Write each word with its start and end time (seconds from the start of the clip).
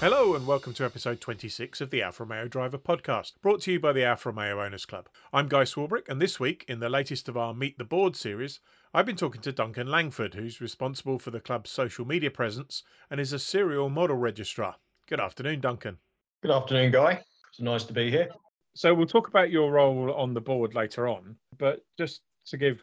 Hello 0.00 0.34
and 0.34 0.46
welcome 0.46 0.72
to 0.72 0.84
episode 0.86 1.20
26 1.20 1.82
of 1.82 1.90
the 1.90 2.02
Alfa 2.02 2.24
Romeo 2.24 2.48
Driver 2.48 2.78
podcast, 2.78 3.32
brought 3.42 3.60
to 3.60 3.72
you 3.72 3.78
by 3.78 3.92
the 3.92 4.02
Alfa 4.02 4.30
Romeo 4.30 4.64
Owners 4.64 4.86
Club. 4.86 5.10
I'm 5.30 5.46
Guy 5.46 5.64
Swarbrick, 5.64 6.08
and 6.08 6.22
this 6.22 6.40
week, 6.40 6.64
in 6.66 6.80
the 6.80 6.88
latest 6.88 7.28
of 7.28 7.36
our 7.36 7.52
Meet 7.52 7.76
the 7.76 7.84
Board 7.84 8.16
series, 8.16 8.60
I've 8.94 9.04
been 9.04 9.16
talking 9.16 9.42
to 9.42 9.52
Duncan 9.52 9.88
Langford, 9.88 10.32
who's 10.32 10.58
responsible 10.58 11.18
for 11.18 11.30
the 11.30 11.38
club's 11.38 11.68
social 11.68 12.06
media 12.06 12.30
presence 12.30 12.82
and 13.10 13.20
is 13.20 13.34
a 13.34 13.38
serial 13.38 13.90
model 13.90 14.16
registrar. 14.16 14.76
Good 15.06 15.20
afternoon, 15.20 15.60
Duncan. 15.60 15.98
Good 16.40 16.50
afternoon, 16.50 16.92
Guy. 16.92 17.22
It's 17.50 17.60
nice 17.60 17.84
to 17.84 17.92
be 17.92 18.10
here. 18.10 18.30
So, 18.74 18.94
we'll 18.94 19.06
talk 19.06 19.28
about 19.28 19.50
your 19.50 19.70
role 19.70 20.14
on 20.14 20.32
the 20.32 20.40
board 20.40 20.74
later 20.74 21.08
on, 21.08 21.36
but 21.58 21.84
just 21.98 22.22
to 22.46 22.56
give 22.56 22.80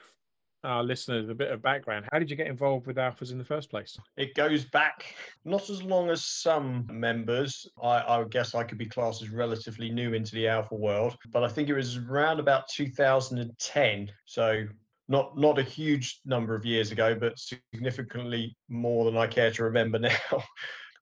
our 0.64 0.84
listeners 0.84 1.30
a 1.30 1.36
bit 1.36 1.52
of 1.52 1.62
background. 1.62 2.06
How 2.12 2.20
did 2.20 2.30
you 2.30 2.36
get 2.36 2.48
involved 2.48 2.88
with 2.88 2.98
Alfas 2.98 3.32
in 3.32 3.38
the 3.38 3.46
first 3.46 3.70
place? 3.70 3.98
It 4.18 4.34
goes 4.36 4.66
back 4.66 5.16
not 5.46 5.70
as 5.70 5.84
long 5.84 6.10
as 6.10 6.26
some 6.26 6.88
members. 6.92 7.68
I, 7.82 8.02
I 8.02 8.24
guess 8.30 8.56
I 8.56 8.64
could 8.64 8.78
be 8.78 8.86
classed 8.86 9.22
as 9.22 9.30
relatively 9.30 9.90
new 9.90 10.14
into 10.14 10.36
the 10.36 10.48
Alfa 10.48 10.76
world, 10.76 11.16
but 11.32 11.44
I 11.44 11.48
think 11.48 11.70
it 11.70 11.76
was 11.76 11.98
around 11.98 12.40
about 12.40 12.68
2010. 12.70 14.12
So 14.26 14.66
not 15.08 15.38
not 15.38 15.60
a 15.60 15.64
huge 15.64 16.20
number 16.26 16.56
of 16.56 16.66
years 16.66 16.92
ago, 16.92 17.16
but 17.16 17.40
significantly 17.40 18.56
more 18.70 19.06
than 19.06 19.18
I 19.18 19.28
care 19.28 19.52
to 19.52 19.64
remember 19.64 20.00
now. 20.00 20.44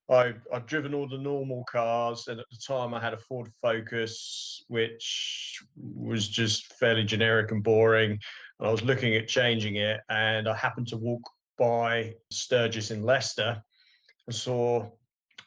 I, 0.07 0.33
I've 0.53 0.67
driven 0.67 0.93
all 0.93 1.07
the 1.07 1.17
normal 1.17 1.63
cars, 1.63 2.27
and 2.27 2.39
at 2.39 2.45
the 2.51 2.57
time 2.57 2.93
I 2.93 2.99
had 2.99 3.13
a 3.13 3.17
Ford 3.17 3.51
Focus, 3.61 4.63
which 4.67 5.63
was 5.75 6.27
just 6.27 6.73
fairly 6.73 7.03
generic 7.03 7.51
and 7.51 7.63
boring. 7.63 8.19
And 8.59 8.67
I 8.67 8.71
was 8.71 8.83
looking 8.83 9.15
at 9.15 9.27
changing 9.27 9.75
it, 9.77 9.99
and 10.09 10.47
I 10.47 10.55
happened 10.55 10.87
to 10.87 10.97
walk 10.97 11.21
by 11.57 12.13
Sturgess 12.31 12.91
in 12.91 13.03
Leicester 13.03 13.61
and 14.27 14.35
saw, 14.35 14.89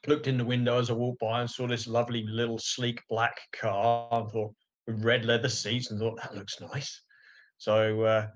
looked 0.06 0.26
in 0.26 0.38
the 0.38 0.44
window 0.44 0.78
as 0.78 0.90
I 0.90 0.94
walked 0.94 1.20
by 1.20 1.40
and 1.40 1.50
saw 1.50 1.66
this 1.66 1.86
lovely 1.86 2.24
little 2.24 2.58
sleek 2.58 3.02
black 3.08 3.38
car. 3.52 4.08
I 4.12 4.30
thought, 4.30 4.54
with 4.86 5.04
red 5.04 5.24
leather 5.24 5.48
seats, 5.48 5.90
and 5.90 5.98
thought, 5.98 6.18
that 6.22 6.34
looks 6.34 6.60
nice. 6.60 7.02
So 7.58 8.02
uh, 8.02 8.26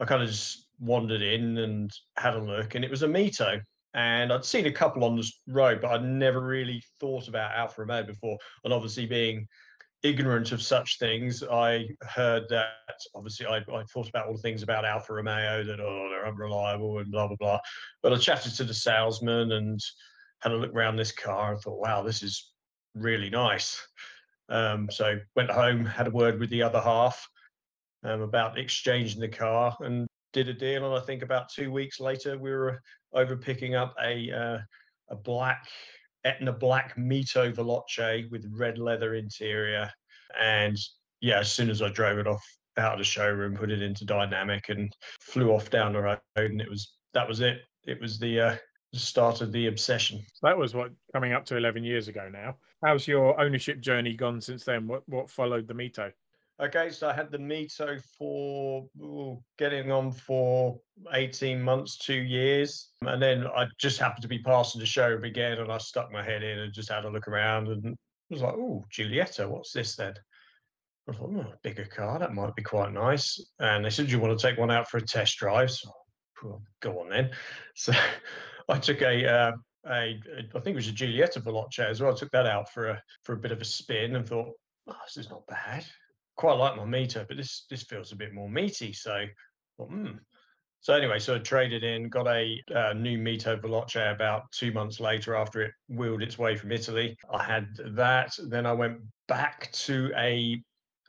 I 0.00 0.04
kind 0.04 0.22
of 0.22 0.28
just 0.28 0.68
wandered 0.80 1.22
in 1.22 1.58
and 1.58 1.90
had 2.16 2.34
a 2.34 2.42
look, 2.42 2.74
and 2.74 2.84
it 2.84 2.90
was 2.90 3.02
a 3.02 3.08
Mito. 3.08 3.60
And 3.94 4.32
I'd 4.32 4.44
seen 4.44 4.66
a 4.66 4.72
couple 4.72 5.04
on 5.04 5.16
the 5.16 5.30
road, 5.48 5.80
but 5.82 5.90
I'd 5.90 6.04
never 6.04 6.40
really 6.40 6.82
thought 6.98 7.28
about 7.28 7.54
Alfa 7.54 7.82
Romeo 7.82 8.02
before. 8.02 8.38
And 8.64 8.72
obviously, 8.72 9.04
being 9.04 9.46
ignorant 10.02 10.52
of 10.52 10.62
such 10.62 10.98
things, 10.98 11.42
I 11.42 11.88
heard 12.02 12.44
that 12.50 12.72
obviously 13.14 13.46
I, 13.46 13.58
I 13.58 13.84
thought 13.84 14.08
about 14.08 14.26
all 14.26 14.34
the 14.34 14.42
things 14.42 14.62
about 14.62 14.84
Alfa 14.84 15.14
Romeo 15.14 15.64
that 15.64 15.80
oh 15.80 16.08
they're 16.10 16.26
unreliable 16.26 16.98
and 16.98 17.10
blah 17.10 17.28
blah 17.28 17.36
blah. 17.36 17.60
But 18.02 18.12
I 18.12 18.16
chatted 18.16 18.54
to 18.56 18.64
the 18.64 18.74
salesman 18.74 19.52
and 19.52 19.80
had 20.40 20.52
a 20.52 20.56
look 20.56 20.74
around 20.74 20.96
this 20.96 21.12
car 21.12 21.52
and 21.52 21.60
thought, 21.60 21.80
wow, 21.80 22.02
this 22.02 22.22
is 22.22 22.52
really 22.94 23.30
nice. 23.30 23.80
Um, 24.48 24.88
so 24.90 25.18
went 25.36 25.50
home, 25.50 25.84
had 25.84 26.08
a 26.08 26.10
word 26.10 26.40
with 26.40 26.50
the 26.50 26.62
other 26.62 26.80
half 26.80 27.26
um, 28.04 28.22
about 28.22 28.58
exchanging 28.58 29.20
the 29.20 29.28
car, 29.28 29.76
and 29.80 30.06
did 30.32 30.48
a 30.48 30.54
deal. 30.54 30.84
And 30.84 31.00
I 31.00 31.04
think 31.04 31.22
about 31.22 31.48
two 31.48 31.70
weeks 31.70 32.00
later, 32.00 32.36
we 32.38 32.50
were 32.50 32.80
over 33.14 33.36
picking 33.36 33.74
up 33.76 33.94
a 34.02 34.30
uh, 34.30 34.58
a 35.10 35.16
black 35.16 35.66
Etna 36.24 36.52
black 36.52 36.96
Mito 36.96 37.52
Veloce 37.52 38.30
with 38.30 38.50
red 38.56 38.78
leather 38.78 39.14
interior. 39.14 39.90
And 40.40 40.76
yeah, 41.20 41.40
as 41.40 41.52
soon 41.52 41.70
as 41.70 41.82
I 41.82 41.88
drove 41.88 42.18
it 42.18 42.26
off 42.26 42.44
out 42.78 42.94
of 42.94 42.98
the 42.98 43.04
showroom, 43.04 43.56
put 43.56 43.70
it 43.70 43.82
into 43.82 44.04
dynamic 44.04 44.68
and 44.68 44.94
flew 45.20 45.50
off 45.50 45.70
down 45.70 45.92
the 45.92 46.00
road, 46.00 46.18
and 46.36 46.60
it 46.60 46.70
was 46.70 46.94
that 47.14 47.28
was 47.28 47.40
it. 47.40 47.62
It 47.86 48.00
was 48.00 48.18
the 48.18 48.40
uh, 48.40 48.56
start 48.94 49.40
of 49.40 49.52
the 49.52 49.66
obsession. 49.66 50.24
That 50.42 50.56
was 50.56 50.74
what 50.74 50.90
coming 51.12 51.32
up 51.32 51.44
to 51.46 51.56
eleven 51.56 51.84
years 51.84 52.08
ago 52.08 52.28
now. 52.32 52.56
How's 52.84 53.06
your 53.06 53.38
ownership 53.40 53.80
journey 53.80 54.14
gone 54.14 54.40
since 54.40 54.64
then? 54.64 54.86
What 54.86 55.02
what 55.08 55.30
followed 55.30 55.68
the 55.68 55.74
Mito? 55.74 56.12
Okay, 56.62 56.90
so 56.90 57.08
I 57.08 57.12
had 57.12 57.32
the 57.32 57.38
Mito 57.38 58.00
for 58.16 58.86
ooh, 59.00 59.42
getting 59.58 59.90
on 59.90 60.12
for 60.12 60.78
18 61.12 61.60
months, 61.60 61.98
two 61.98 62.14
years. 62.14 62.90
And 63.04 63.20
then 63.20 63.48
I 63.48 63.66
just 63.80 63.98
happened 63.98 64.22
to 64.22 64.28
be 64.28 64.38
passing 64.38 64.78
the 64.78 64.86
showroom 64.86 65.24
again 65.24 65.58
and 65.58 65.72
I 65.72 65.78
stuck 65.78 66.12
my 66.12 66.22
head 66.22 66.44
in 66.44 66.60
and 66.60 66.72
just 66.72 66.88
had 66.88 67.04
a 67.04 67.10
look 67.10 67.26
around 67.26 67.66
and 67.66 67.96
was 68.30 68.42
like, 68.42 68.54
oh, 68.54 68.84
Giulietta, 68.90 69.48
what's 69.48 69.72
this 69.72 69.96
then? 69.96 70.14
I 71.08 71.12
thought, 71.14 71.30
oh, 71.34 71.52
bigger 71.64 71.84
car, 71.84 72.20
that 72.20 72.32
might 72.32 72.54
be 72.54 72.62
quite 72.62 72.92
nice. 72.92 73.44
And 73.58 73.84
they 73.84 73.90
said, 73.90 74.06
Do 74.06 74.12
you 74.12 74.20
want 74.20 74.38
to 74.38 74.46
take 74.46 74.56
one 74.56 74.70
out 74.70 74.88
for 74.88 74.98
a 74.98 75.02
test 75.02 75.38
drive? 75.38 75.72
So, 75.72 75.90
well, 76.44 76.62
go 76.80 77.00
on 77.00 77.08
then. 77.08 77.30
So 77.74 77.92
I 78.68 78.78
took 78.78 79.02
a, 79.02 79.26
uh, 79.26 79.52
a, 79.88 80.20
I 80.54 80.60
think 80.60 80.66
it 80.68 80.74
was 80.76 80.86
a 80.86 80.92
Giulietta 80.92 81.40
Veloce 81.40 81.80
as 81.80 82.00
well. 82.00 82.12
I 82.12 82.14
took 82.14 82.30
that 82.30 82.46
out 82.46 82.72
for 82.72 82.90
a 82.90 83.02
for 83.24 83.32
a 83.32 83.38
bit 83.38 83.50
of 83.50 83.60
a 83.60 83.64
spin 83.64 84.14
and 84.14 84.28
thought, 84.28 84.52
oh, 84.86 84.96
this 85.04 85.24
is 85.24 85.28
not 85.28 85.44
bad 85.48 85.84
quite 86.42 86.58
like 86.58 86.76
my 86.76 86.82
Mito, 86.82 87.24
but 87.28 87.36
this 87.36 87.66
this 87.70 87.84
feels 87.84 88.10
a 88.10 88.16
bit 88.16 88.34
more 88.34 88.50
meaty. 88.50 88.92
So, 88.92 89.26
well, 89.78 89.88
mm. 89.88 90.18
so 90.80 90.92
anyway, 90.92 91.20
so 91.20 91.36
I 91.36 91.38
traded 91.38 91.84
in, 91.84 92.08
got 92.08 92.26
a 92.26 92.60
uh, 92.74 92.94
new 92.94 93.16
Mito 93.16 93.60
Veloce 93.60 94.12
about 94.12 94.50
two 94.50 94.72
months 94.72 94.98
later 94.98 95.36
after 95.36 95.62
it 95.62 95.70
wheeled 95.88 96.20
its 96.20 96.38
way 96.38 96.56
from 96.56 96.72
Italy. 96.72 97.16
I 97.32 97.44
had 97.44 97.68
that. 97.94 98.32
Then 98.48 98.66
I 98.66 98.72
went 98.72 98.98
back 99.28 99.70
to 99.86 100.10
a 100.16 100.60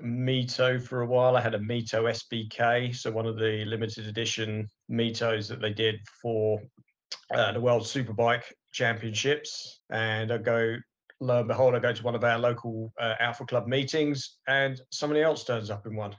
Mito 0.04 0.80
for 0.80 1.02
a 1.02 1.08
while. 1.08 1.36
I 1.36 1.42
had 1.42 1.56
a 1.56 1.60
Mito 1.60 2.04
SBK, 2.04 2.96
so 2.96 3.10
one 3.10 3.26
of 3.26 3.40
the 3.40 3.66
limited 3.66 4.06
edition 4.06 4.68
Mitos 4.92 5.48
that 5.48 5.62
they 5.62 5.74
did 5.74 5.96
for 6.22 6.62
uh, 7.34 7.54
the 7.54 7.60
World 7.60 7.82
Superbike 7.82 8.44
Championships. 8.72 9.80
And 9.90 10.32
I 10.32 10.38
go 10.38 10.78
lo 11.20 11.40
and 11.40 11.48
behold, 11.48 11.76
I 11.76 11.80
go 11.80 11.94
to 11.94 12.04
one 12.04 12.16
of 12.16 12.24
our 12.24 12.38
local 12.38 12.92
uh, 13.00 13.16
Alfa 13.20 13.46
Club 13.46 13.68
meetings 13.68 14.38
and 14.48 14.80
somebody 14.92 15.22
else 15.22 15.44
turns 15.44 15.70
up 15.70 15.86
in 15.86 15.96
one. 15.96 16.16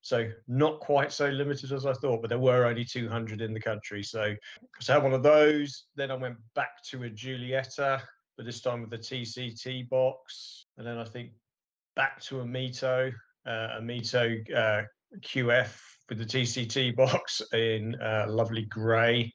So 0.00 0.28
not 0.46 0.80
quite 0.80 1.12
so 1.12 1.28
limited 1.28 1.72
as 1.72 1.84
I 1.84 1.92
thought, 1.92 2.22
but 2.22 2.28
there 2.28 2.38
were 2.38 2.66
only 2.66 2.84
200 2.84 3.40
in 3.40 3.52
the 3.52 3.60
country. 3.60 4.02
So, 4.02 4.34
so 4.80 4.92
I 4.92 4.96
had 4.96 5.02
one 5.02 5.12
of 5.12 5.22
those. 5.22 5.84
Then 5.96 6.10
I 6.10 6.14
went 6.14 6.36
back 6.54 6.82
to 6.90 7.02
a 7.02 7.10
Giulietta, 7.10 8.02
but 8.36 8.46
this 8.46 8.60
time 8.60 8.80
with 8.80 8.90
the 8.90 8.98
TCT 8.98 9.88
box. 9.88 10.66
And 10.76 10.86
then 10.86 10.98
I 10.98 11.04
think 11.04 11.32
back 11.96 12.20
to 12.22 12.40
a 12.40 12.44
Mito, 12.44 13.12
uh, 13.46 13.68
a 13.78 13.80
Mito 13.80 14.38
uh, 14.54 14.82
QF 15.20 15.76
with 16.08 16.18
the 16.18 16.24
TCT 16.24 16.96
box 16.96 17.42
in 17.52 17.94
uh, 18.00 18.26
lovely 18.28 18.62
grey 18.62 19.32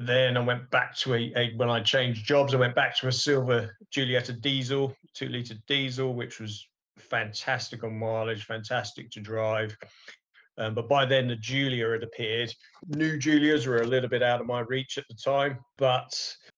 then 0.00 0.36
I 0.36 0.40
went 0.40 0.70
back 0.70 0.96
to 0.98 1.14
a, 1.14 1.32
a, 1.36 1.52
when 1.56 1.70
I 1.70 1.80
changed 1.80 2.24
jobs, 2.24 2.54
I 2.54 2.58
went 2.58 2.74
back 2.74 2.96
to 2.98 3.08
a 3.08 3.12
silver 3.12 3.76
Giulietta 3.90 4.32
diesel, 4.32 4.94
two 5.14 5.28
liter 5.28 5.54
diesel, 5.66 6.14
which 6.14 6.40
was 6.40 6.66
fantastic 6.98 7.84
on 7.84 7.98
mileage, 7.98 8.44
fantastic 8.44 9.10
to 9.10 9.20
drive. 9.20 9.76
Um, 10.58 10.74
but 10.74 10.88
by 10.88 11.06
then 11.06 11.28
the 11.28 11.36
Giulia 11.36 11.90
had 11.90 12.02
appeared. 12.02 12.52
New 12.88 13.18
Giulias 13.18 13.66
were 13.66 13.82
a 13.82 13.86
little 13.86 14.08
bit 14.08 14.22
out 14.22 14.40
of 14.40 14.46
my 14.46 14.60
reach 14.60 14.98
at 14.98 15.04
the 15.08 15.14
time, 15.14 15.58
but 15.78 16.12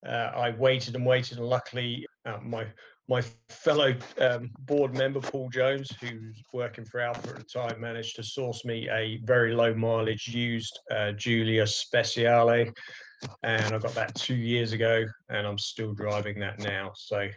uh, 0.06 0.32
I 0.34 0.50
waited 0.50 0.96
and 0.96 1.06
waited, 1.06 1.38
and 1.38 1.46
luckily 1.46 2.06
uh, 2.26 2.38
my 2.42 2.66
my 3.06 3.20
fellow 3.50 3.94
um, 4.18 4.50
board 4.60 4.94
member 4.96 5.20
Paul 5.20 5.50
Jones, 5.50 5.90
who's 6.00 6.42
working 6.54 6.86
for 6.86 7.00
Alfa 7.00 7.30
at 7.30 7.36
the 7.36 7.44
time, 7.44 7.80
managed 7.80 8.16
to 8.16 8.22
source 8.22 8.64
me 8.64 8.88
a 8.88 9.20
very 9.24 9.54
low 9.54 9.74
mileage 9.74 10.28
used 10.28 10.78
uh, 10.90 11.12
Giulia 11.12 11.64
Speciale 11.64 12.72
and 13.42 13.74
I 13.74 13.78
got 13.78 13.94
that 13.94 14.14
two 14.14 14.34
years 14.34 14.72
ago, 14.72 15.04
and 15.28 15.46
I'm 15.46 15.58
still 15.58 15.94
driving 15.94 16.38
that 16.40 16.58
now. 16.60 16.92
So 16.94 17.28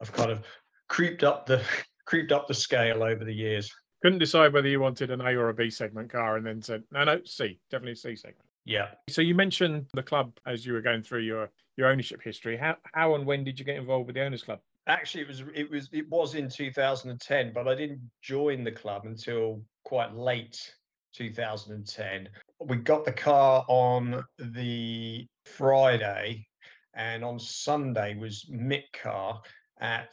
I've 0.00 0.12
kind 0.12 0.30
of 0.30 0.42
creeped 0.88 1.24
up 1.24 1.46
the 1.46 1.62
creeped 2.06 2.32
up 2.32 2.46
the 2.46 2.54
scale 2.54 3.02
over 3.02 3.24
the 3.24 3.34
years. 3.34 3.70
Couldn't 4.02 4.18
decide 4.18 4.52
whether 4.52 4.68
you 4.68 4.80
wanted 4.80 5.10
an 5.10 5.20
A 5.20 5.34
or 5.34 5.48
a 5.48 5.54
B 5.54 5.70
segment 5.70 6.10
car, 6.10 6.36
and 6.36 6.46
then 6.46 6.62
said, 6.62 6.82
no, 6.92 7.04
no, 7.04 7.20
C, 7.24 7.58
definitely 7.70 7.94
C 7.94 8.14
segment. 8.14 8.46
Yeah. 8.64 8.88
So 9.08 9.22
you 9.22 9.34
mentioned 9.34 9.86
the 9.94 10.02
club 10.02 10.32
as 10.44 10.66
you 10.66 10.72
were 10.72 10.82
going 10.82 11.02
through 11.02 11.20
your 11.20 11.50
your 11.76 11.88
ownership 11.88 12.20
history. 12.22 12.56
How 12.56 12.76
how 12.92 13.14
and 13.14 13.24
when 13.24 13.44
did 13.44 13.58
you 13.58 13.64
get 13.64 13.76
involved 13.76 14.06
with 14.06 14.16
the 14.16 14.22
owners 14.22 14.42
club? 14.42 14.60
Actually, 14.88 15.22
it 15.22 15.28
was 15.28 15.42
it 15.54 15.70
was 15.70 15.88
it 15.92 16.08
was 16.10 16.34
in 16.34 16.48
2010, 16.48 17.52
but 17.52 17.68
I 17.68 17.74
didn't 17.74 18.00
join 18.22 18.64
the 18.64 18.72
club 18.72 19.06
until 19.06 19.62
quite 19.84 20.14
late 20.14 20.74
2010. 21.16 22.28
We 22.60 22.76
got 22.76 23.04
the 23.04 23.12
car 23.12 23.64
on 23.68 24.22
the 24.38 25.26
Friday, 25.44 26.46
and 26.94 27.24
on 27.24 27.38
Sunday 27.38 28.16
was 28.16 28.46
Mick 28.50 28.92
car 28.92 29.40
at 29.80 30.08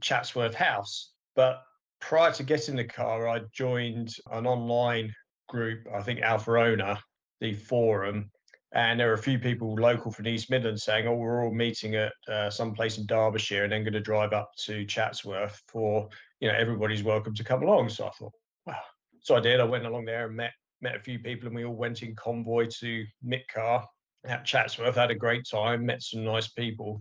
Chatsworth 0.00 0.54
House. 0.54 1.12
But 1.36 1.62
prior 2.00 2.32
to 2.32 2.42
getting 2.42 2.76
the 2.76 2.84
car, 2.84 3.28
I 3.28 3.40
joined 3.52 4.14
an 4.32 4.46
online 4.46 5.14
group, 5.48 5.86
I 5.94 6.02
think 6.02 6.20
Alfa 6.20 6.52
Owner, 6.52 6.98
the 7.40 7.54
forum, 7.54 8.30
and 8.72 9.00
there 9.00 9.08
were 9.08 9.14
a 9.14 9.18
few 9.18 9.38
people 9.38 9.74
local 9.74 10.10
from 10.10 10.26
East 10.26 10.50
Midlands 10.50 10.84
saying, 10.84 11.06
"Oh, 11.06 11.14
we're 11.14 11.44
all 11.44 11.54
meeting 11.54 11.94
at 11.94 12.12
uh, 12.28 12.50
some 12.50 12.74
place 12.74 12.98
in 12.98 13.06
Derbyshire, 13.06 13.64
and 13.64 13.72
then 13.72 13.82
going 13.82 13.94
to 13.94 14.00
drive 14.00 14.32
up 14.32 14.50
to 14.64 14.84
Chatsworth 14.84 15.62
for 15.68 16.08
you 16.40 16.48
know 16.48 16.54
everybody's 16.54 17.02
welcome 17.02 17.34
to 17.34 17.44
come 17.44 17.62
along." 17.62 17.88
So 17.88 18.06
I 18.06 18.10
thought, 18.10 18.32
wow. 18.66 18.76
So 19.20 19.36
I 19.36 19.40
did. 19.40 19.60
I 19.60 19.64
went 19.64 19.86
along 19.86 20.04
there 20.04 20.26
and 20.26 20.36
met 20.36 20.52
met 20.80 20.96
a 20.96 21.00
few 21.00 21.18
people, 21.18 21.48
and 21.48 21.56
we 21.56 21.64
all 21.64 21.74
went 21.74 22.02
in 22.02 22.14
convoy 22.14 22.66
to 22.80 23.04
Mick 23.26 23.48
Car 23.52 23.84
at 24.24 24.44
Chatsworth. 24.44 24.94
Had 24.94 25.10
a 25.10 25.14
great 25.14 25.44
time, 25.50 25.86
met 25.86 26.02
some 26.02 26.24
nice 26.24 26.48
people. 26.48 27.00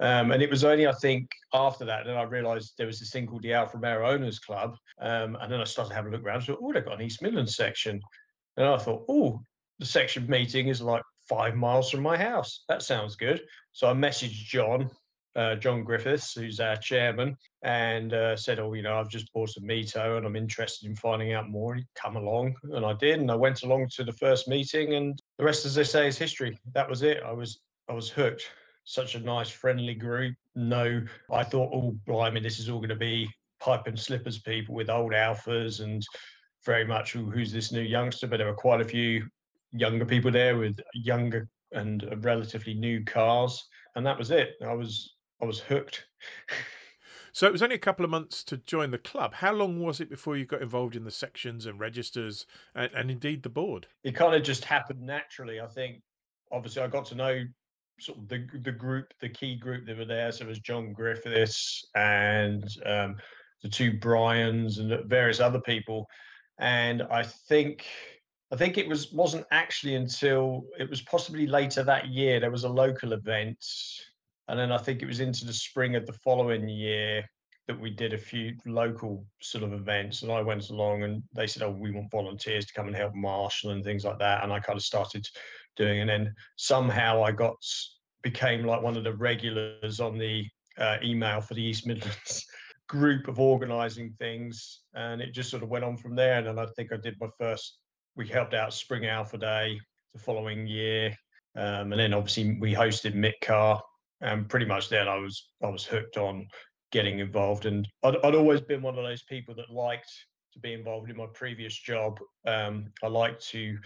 Um, 0.00 0.32
and 0.32 0.42
it 0.42 0.50
was 0.50 0.64
only, 0.64 0.88
I 0.88 0.92
think, 0.92 1.30
after 1.52 1.84
that 1.84 2.06
that 2.06 2.16
I 2.16 2.24
realised 2.24 2.74
there 2.76 2.88
was 2.88 2.98
this 2.98 3.10
thing 3.10 3.26
called 3.26 3.42
the 3.42 3.52
Alfa 3.52 3.78
Romeo 3.78 4.08
Owners 4.08 4.40
Club. 4.40 4.74
Um, 5.00 5.36
and 5.40 5.52
then 5.52 5.60
I 5.60 5.64
started 5.64 5.94
having 5.94 6.12
a 6.12 6.16
look 6.16 6.26
around. 6.26 6.42
Thought, 6.42 6.58
oh, 6.60 6.72
they've 6.72 6.84
got 6.84 6.98
an 6.98 7.06
East 7.06 7.22
Midlands 7.22 7.54
section. 7.54 8.00
And 8.56 8.66
I 8.66 8.78
thought, 8.78 9.04
oh, 9.08 9.40
the 9.78 9.86
section 9.86 10.26
meeting 10.28 10.68
is 10.68 10.82
like 10.82 11.02
five 11.28 11.54
miles 11.54 11.90
from 11.90 12.02
my 12.02 12.16
house. 12.16 12.64
That 12.68 12.82
sounds 12.82 13.14
good. 13.14 13.42
So 13.72 13.88
I 13.88 13.92
messaged 13.92 14.46
John, 14.46 14.90
uh, 15.34 15.56
John 15.56 15.82
Griffiths, 15.84 16.34
who's 16.34 16.60
our 16.60 16.76
chairman, 16.76 17.36
and 17.62 18.12
uh, 18.12 18.36
said, 18.36 18.58
"Oh, 18.58 18.72
you 18.74 18.82
know, 18.82 18.98
I've 18.98 19.08
just 19.08 19.32
bought 19.32 19.56
a 19.56 19.60
Mito 19.60 20.16
and 20.16 20.26
I'm 20.26 20.36
interested 20.36 20.88
in 20.88 20.94
finding 20.94 21.32
out 21.32 21.48
more." 21.48 21.78
Come 21.94 22.16
along, 22.16 22.54
and 22.64 22.84
I 22.84 22.92
did, 22.94 23.20
and 23.20 23.30
I 23.30 23.34
went 23.34 23.62
along 23.62 23.88
to 23.94 24.04
the 24.04 24.12
first 24.12 24.48
meeting, 24.48 24.94
and 24.94 25.18
the 25.38 25.44
rest, 25.44 25.64
as 25.64 25.74
they 25.74 25.84
say, 25.84 26.06
is 26.06 26.18
history. 26.18 26.58
That 26.74 26.88
was 26.88 27.02
it. 27.02 27.22
I 27.24 27.32
was 27.32 27.60
I 27.88 27.94
was 27.94 28.10
hooked. 28.10 28.48
Such 28.84 29.14
a 29.14 29.20
nice, 29.20 29.48
friendly 29.48 29.94
group. 29.94 30.34
No, 30.54 31.02
I 31.30 31.44
thought, 31.44 31.70
oh, 31.72 31.96
blimey, 32.04 32.40
this 32.40 32.58
is 32.58 32.68
all 32.68 32.78
going 32.78 32.88
to 32.88 32.96
be 32.96 33.28
pipe 33.60 33.86
and 33.86 33.98
slippers 33.98 34.40
people 34.40 34.74
with 34.74 34.90
old 34.90 35.12
Alfas 35.12 35.80
and 35.80 36.04
very 36.66 36.84
much 36.84 37.12
who's 37.12 37.52
this 37.52 37.70
new 37.70 37.80
youngster. 37.80 38.26
But 38.26 38.38
there 38.38 38.48
were 38.48 38.54
quite 38.54 38.80
a 38.80 38.84
few 38.84 39.24
younger 39.72 40.04
people 40.04 40.30
there 40.30 40.58
with 40.58 40.80
younger 40.94 41.48
and 41.72 42.06
relatively 42.24 42.74
new 42.74 43.04
cars, 43.04 43.64
and 43.96 44.04
that 44.04 44.18
was 44.18 44.30
it. 44.30 44.54
I 44.66 44.74
was 44.74 45.14
I 45.42 45.46
was 45.46 45.60
hooked. 45.60 46.06
So 47.34 47.46
it 47.46 47.52
was 47.52 47.62
only 47.62 47.76
a 47.76 47.78
couple 47.78 48.04
of 48.04 48.10
months 48.10 48.44
to 48.44 48.58
join 48.58 48.90
the 48.90 48.98
club. 48.98 49.32
How 49.32 49.52
long 49.52 49.80
was 49.80 50.00
it 50.00 50.10
before 50.10 50.36
you 50.36 50.44
got 50.44 50.60
involved 50.60 50.96
in 50.96 51.04
the 51.04 51.10
sections 51.10 51.64
and 51.64 51.80
registers 51.80 52.46
and, 52.74 52.92
and 52.94 53.10
indeed 53.10 53.42
the 53.42 53.48
board? 53.48 53.86
It 54.04 54.14
kind 54.14 54.34
of 54.34 54.42
just 54.42 54.66
happened 54.66 55.00
naturally. 55.00 55.58
I 55.58 55.66
think 55.66 56.02
obviously 56.52 56.82
I 56.82 56.88
got 56.88 57.06
to 57.06 57.14
know 57.14 57.42
sort 57.98 58.18
of 58.18 58.28
the 58.28 58.46
the 58.62 58.72
group, 58.72 59.14
the 59.22 59.30
key 59.30 59.56
group 59.56 59.86
that 59.86 59.96
were 59.96 60.04
there. 60.04 60.30
So 60.30 60.44
it 60.44 60.48
was 60.48 60.58
John 60.58 60.92
Griffiths 60.92 61.86
and 61.94 62.64
um, 62.84 63.16
the 63.62 63.68
two 63.70 63.98
Bryans 63.98 64.76
and 64.76 64.94
various 65.08 65.40
other 65.40 65.60
people. 65.62 66.06
And 66.58 67.02
I 67.10 67.22
think 67.22 67.86
I 68.52 68.56
think 68.56 68.76
it 68.76 68.86
was 68.86 69.10
wasn't 69.10 69.46
actually 69.50 69.94
until 69.94 70.64
it 70.78 70.90
was 70.90 71.00
possibly 71.00 71.46
later 71.46 71.82
that 71.82 72.08
year 72.08 72.40
there 72.40 72.50
was 72.50 72.64
a 72.64 72.68
local 72.68 73.14
event 73.14 73.64
and 74.52 74.60
then 74.60 74.70
I 74.70 74.76
think 74.76 75.00
it 75.00 75.06
was 75.06 75.20
into 75.20 75.46
the 75.46 75.52
spring 75.54 75.96
of 75.96 76.04
the 76.04 76.12
following 76.12 76.68
year 76.68 77.24
that 77.68 77.80
we 77.80 77.88
did 77.88 78.12
a 78.12 78.18
few 78.18 78.54
local 78.66 79.24
sort 79.40 79.64
of 79.64 79.72
events. 79.72 80.20
And 80.20 80.30
I 80.30 80.42
went 80.42 80.68
along 80.68 81.04
and 81.04 81.22
they 81.34 81.46
said, 81.46 81.62
Oh, 81.62 81.70
we 81.70 81.90
want 81.90 82.10
volunteers 82.10 82.66
to 82.66 82.74
come 82.74 82.86
and 82.86 82.94
help 82.94 83.14
marshal 83.14 83.70
and 83.70 83.82
things 83.82 84.04
like 84.04 84.18
that. 84.18 84.44
And 84.44 84.52
I 84.52 84.60
kind 84.60 84.76
of 84.76 84.84
started 84.84 85.26
doing. 85.74 86.00
And 86.00 86.10
then 86.10 86.34
somehow 86.56 87.24
I 87.24 87.32
got 87.32 87.56
became 88.20 88.66
like 88.66 88.82
one 88.82 88.94
of 88.94 89.04
the 89.04 89.14
regulars 89.14 90.00
on 90.00 90.18
the 90.18 90.44
uh, 90.76 90.98
email 91.02 91.40
for 91.40 91.54
the 91.54 91.62
East 91.62 91.86
Midlands 91.86 92.44
group 92.90 93.28
of 93.28 93.40
organizing 93.40 94.14
things. 94.18 94.80
And 94.92 95.22
it 95.22 95.32
just 95.32 95.48
sort 95.48 95.62
of 95.62 95.70
went 95.70 95.86
on 95.86 95.96
from 95.96 96.14
there. 96.14 96.34
And 96.34 96.46
then 96.46 96.58
I 96.58 96.66
think 96.76 96.92
I 96.92 96.98
did 96.98 97.16
my 97.18 97.28
first, 97.38 97.78
we 98.16 98.28
helped 98.28 98.52
out 98.52 98.74
Spring 98.74 99.06
Alfa 99.06 99.38
Day 99.38 99.80
the 100.12 100.20
following 100.20 100.66
year. 100.66 101.16
Um, 101.56 101.92
and 101.92 101.98
then 101.98 102.12
obviously 102.12 102.58
we 102.60 102.74
hosted 102.74 103.14
MITCAR 103.14 103.80
and 104.22 104.48
pretty 104.48 104.66
much 104.66 104.88
then 104.88 105.08
I 105.08 105.16
was 105.16 105.50
I 105.62 105.68
was 105.68 105.84
hooked 105.84 106.16
on 106.16 106.46
getting 106.92 107.18
involved. 107.18 107.66
And 107.66 107.88
I'd, 108.04 108.16
I'd 108.24 108.34
always 108.34 108.60
been 108.60 108.82
one 108.82 108.96
of 108.96 109.04
those 109.04 109.22
people 109.24 109.54
that 109.56 109.70
liked 109.70 110.10
to 110.52 110.60
be 110.60 110.74
involved 110.74 111.10
in 111.10 111.16
my 111.16 111.26
previous 111.34 111.76
job. 111.76 112.18
Um, 112.46 112.92
I 113.02 113.08
like 113.08 113.40
to 113.40 113.78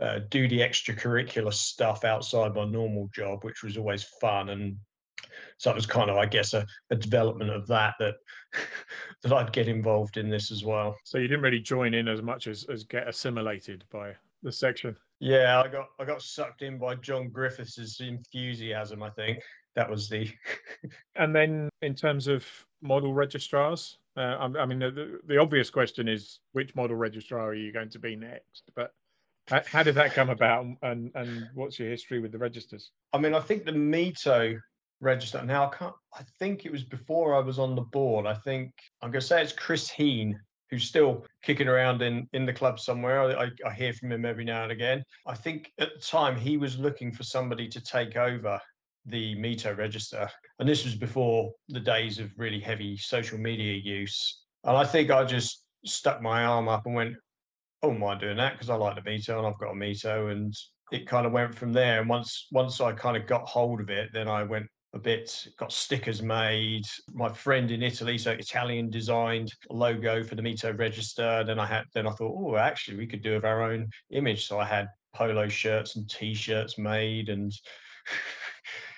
uh, 0.00 0.20
do 0.30 0.48
the 0.48 0.60
extracurricular 0.60 1.52
stuff 1.52 2.04
outside 2.04 2.54
my 2.54 2.64
normal 2.64 3.08
job, 3.14 3.44
which 3.44 3.62
was 3.62 3.76
always 3.76 4.04
fun. 4.20 4.48
And 4.48 4.76
so 5.58 5.70
it 5.70 5.76
was 5.76 5.86
kind 5.86 6.10
of, 6.10 6.16
I 6.16 6.26
guess, 6.26 6.54
a, 6.54 6.66
a 6.90 6.96
development 6.96 7.50
of 7.50 7.66
that 7.68 7.94
that 8.00 8.14
that 9.22 9.32
I'd 9.32 9.52
get 9.52 9.68
involved 9.68 10.16
in 10.16 10.30
this 10.30 10.50
as 10.50 10.64
well. 10.64 10.96
So 11.04 11.18
you 11.18 11.28
didn't 11.28 11.42
really 11.42 11.60
join 11.60 11.94
in 11.94 12.08
as 12.08 12.22
much 12.22 12.46
as, 12.46 12.64
as 12.72 12.84
get 12.84 13.08
assimilated 13.08 13.84
by 13.92 14.14
the 14.42 14.52
section. 14.52 14.96
Yeah, 15.20 15.62
I 15.64 15.68
got 15.68 15.88
I 15.98 16.04
got 16.04 16.22
sucked 16.22 16.62
in 16.62 16.78
by 16.78 16.94
John 16.94 17.28
Griffiths' 17.28 18.00
enthusiasm. 18.00 19.02
I 19.02 19.10
think 19.10 19.40
that 19.78 19.88
was 19.88 20.08
the. 20.08 20.28
and 21.16 21.34
then, 21.34 21.68
in 21.82 21.94
terms 21.94 22.26
of 22.26 22.44
model 22.82 23.14
registrars, 23.14 23.98
uh, 24.16 24.20
I, 24.20 24.62
I, 24.62 24.66
mean, 24.66 24.80
the, 24.80 25.20
the 25.26 25.38
obvious 25.38 25.70
question 25.70 26.08
is 26.08 26.40
which 26.52 26.74
model 26.74 26.96
registrar 26.96 27.48
are 27.50 27.54
you 27.54 27.72
going 27.72 27.88
to 27.90 27.98
be 28.00 28.16
next? 28.16 28.64
But 28.74 28.92
how, 29.46 29.62
how 29.70 29.82
did 29.84 29.94
that 29.94 30.14
come 30.14 30.30
about, 30.30 30.66
and 30.82 31.10
and 31.14 31.48
what's 31.54 31.78
your 31.78 31.88
history 31.88 32.18
with 32.18 32.32
the 32.32 32.38
registers? 32.38 32.90
I 33.12 33.18
mean, 33.18 33.34
I 33.34 33.40
think 33.40 33.64
the 33.64 33.72
Mito 33.72 34.58
register. 35.00 35.42
Now, 35.44 35.68
I 35.68 35.76
can't. 35.76 35.94
I 36.12 36.22
think 36.40 36.66
it 36.66 36.72
was 36.72 36.82
before 36.82 37.36
I 37.36 37.38
was 37.38 37.60
on 37.60 37.76
the 37.76 37.82
board. 37.82 38.26
I 38.26 38.34
think 38.34 38.72
I'm 39.00 39.12
going 39.12 39.20
to 39.20 39.26
say 39.26 39.40
it's 39.40 39.52
Chris 39.52 39.88
Heen 39.88 40.38
who's 40.70 40.84
still 40.84 41.24
kicking 41.42 41.68
around 41.68 42.02
in 42.02 42.28
in 42.32 42.44
the 42.44 42.52
club 42.52 42.80
somewhere. 42.80 43.38
I, 43.38 43.48
I, 43.64 43.72
hear 43.72 43.92
from 43.92 44.12
him 44.12 44.24
every 44.24 44.44
now 44.44 44.64
and 44.64 44.72
again. 44.72 45.04
I 45.24 45.34
think 45.34 45.72
at 45.78 45.94
the 45.94 46.00
time 46.00 46.36
he 46.36 46.56
was 46.56 46.78
looking 46.78 47.12
for 47.12 47.22
somebody 47.22 47.68
to 47.68 47.80
take 47.80 48.16
over 48.16 48.60
the 49.08 49.36
Mito 49.36 49.76
register. 49.76 50.28
And 50.58 50.68
this 50.68 50.84
was 50.84 50.94
before 50.94 51.52
the 51.68 51.80
days 51.80 52.18
of 52.18 52.30
really 52.36 52.60
heavy 52.60 52.96
social 52.96 53.38
media 53.38 53.74
use. 53.74 54.42
And 54.64 54.76
I 54.76 54.84
think 54.84 55.10
I 55.10 55.24
just 55.24 55.64
stuck 55.84 56.20
my 56.22 56.44
arm 56.44 56.68
up 56.68 56.86
and 56.86 56.94
went, 56.94 57.14
Oh, 57.82 57.92
I 57.92 58.18
doing 58.18 58.36
that? 58.38 58.54
Because 58.54 58.70
I 58.70 58.74
like 58.74 58.96
the 58.96 59.08
Mito 59.08 59.38
and 59.38 59.46
I've 59.46 59.58
got 59.58 59.70
a 59.70 59.74
Mito. 59.74 60.32
And 60.32 60.52
it 60.90 61.06
kind 61.06 61.26
of 61.26 61.32
went 61.32 61.54
from 61.54 61.72
there. 61.72 62.00
And 62.00 62.08
once 62.08 62.48
once 62.50 62.80
I 62.80 62.92
kind 62.92 63.16
of 63.16 63.26
got 63.26 63.48
hold 63.48 63.80
of 63.80 63.88
it, 63.88 64.10
then 64.12 64.26
I 64.26 64.42
went 64.42 64.66
a 64.94 64.98
bit, 64.98 65.46
got 65.58 65.72
stickers 65.72 66.22
made. 66.22 66.84
My 67.12 67.28
friend 67.28 67.70
in 67.70 67.82
Italy, 67.82 68.18
so 68.18 68.32
Italian 68.32 68.90
designed 68.90 69.52
logo 69.70 70.24
for 70.24 70.34
the 70.34 70.42
Mito 70.42 70.76
register. 70.76 71.44
Then 71.46 71.60
I 71.60 71.66
had 71.66 71.84
then 71.94 72.06
I 72.06 72.10
thought, 72.10 72.34
oh, 72.36 72.56
actually 72.56 72.96
we 72.96 73.06
could 73.06 73.22
do 73.22 73.34
with 73.34 73.44
our 73.44 73.62
own 73.62 73.88
image. 74.10 74.48
So 74.48 74.58
I 74.58 74.64
had 74.64 74.88
polo 75.14 75.48
shirts 75.48 75.96
and 75.96 76.08
t-shirts 76.08 76.78
made 76.78 77.28
and 77.28 77.52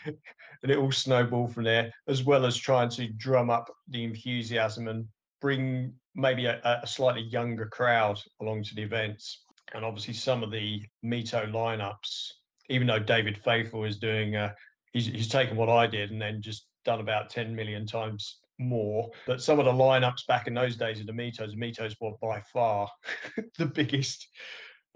and 0.63 0.71
it 0.71 0.79
all 0.79 0.93
snowballed 0.93 1.55
from 1.55 1.65
there, 1.65 1.93
as 2.09 2.25
well 2.25 2.45
as 2.45 2.57
trying 2.57 2.89
to 2.91 3.09
drum 3.09 3.51
up 3.51 3.71
the 3.89 4.05
enthusiasm 4.05 4.89
and 4.89 5.07
bring 5.41 5.93
maybe 6.15 6.47
a, 6.47 6.61
a 6.83 6.87
slightly 6.87 7.23
younger 7.23 7.67
crowd 7.67 8.19
along 8.41 8.65
to 8.65 8.75
the 8.75 8.83
events. 8.83 9.45
And 9.75 9.85
obviously, 9.85 10.15
some 10.15 10.43
of 10.43 10.51
the 10.51 10.83
Mito 11.05 11.51
lineups, 11.51 12.29
even 12.69 12.87
though 12.87 12.99
David 12.99 13.39
Faithful 13.39 13.85
is 13.85 13.99
doing, 13.99 14.37
uh, 14.37 14.53
he's, 14.93 15.07
he's 15.07 15.29
taken 15.29 15.57
what 15.57 15.69
I 15.69 15.87
did 15.87 16.11
and 16.11 16.21
then 16.21 16.43
just 16.43 16.67
done 16.85 17.01
about 17.01 17.31
10 17.31 17.55
million 17.55 17.87
times 17.87 18.41
more. 18.59 19.11
But 19.27 19.43
some 19.43 19.59
of 19.59 19.65
the 19.65 19.73
lineups 19.73 20.27
back 20.27 20.47
in 20.47 20.55
those 20.55 20.77
days 20.77 21.01
of 21.01 21.07
the 21.07 21.13
Mitos, 21.13 21.55
Mitos 21.55 21.95
were 22.01 22.13
by 22.21 22.41
far 22.53 22.89
the 23.59 23.67
biggest 23.67 24.29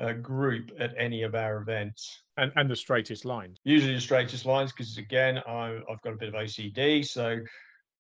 uh, 0.01 0.13
group 0.13 0.71
at 0.79 0.93
any 0.99 1.23
of 1.23 1.35
our 1.35 1.59
events. 1.59 2.23
And, 2.37 2.53
and 2.57 2.69
the 2.69 2.77
straightest 2.77 3.25
lines. 3.25 3.59
Usually 3.65 3.95
the 3.95 4.01
straightest 4.01 4.45
lines, 4.45 4.73
because 4.73 4.97
again, 4.99 5.39
I, 5.47 5.79
I've 5.91 6.03
got 6.03 6.15
a 6.15 6.17
bit 6.17 6.29
of 6.29 6.35
OCD. 6.35 7.07
So 7.07 7.39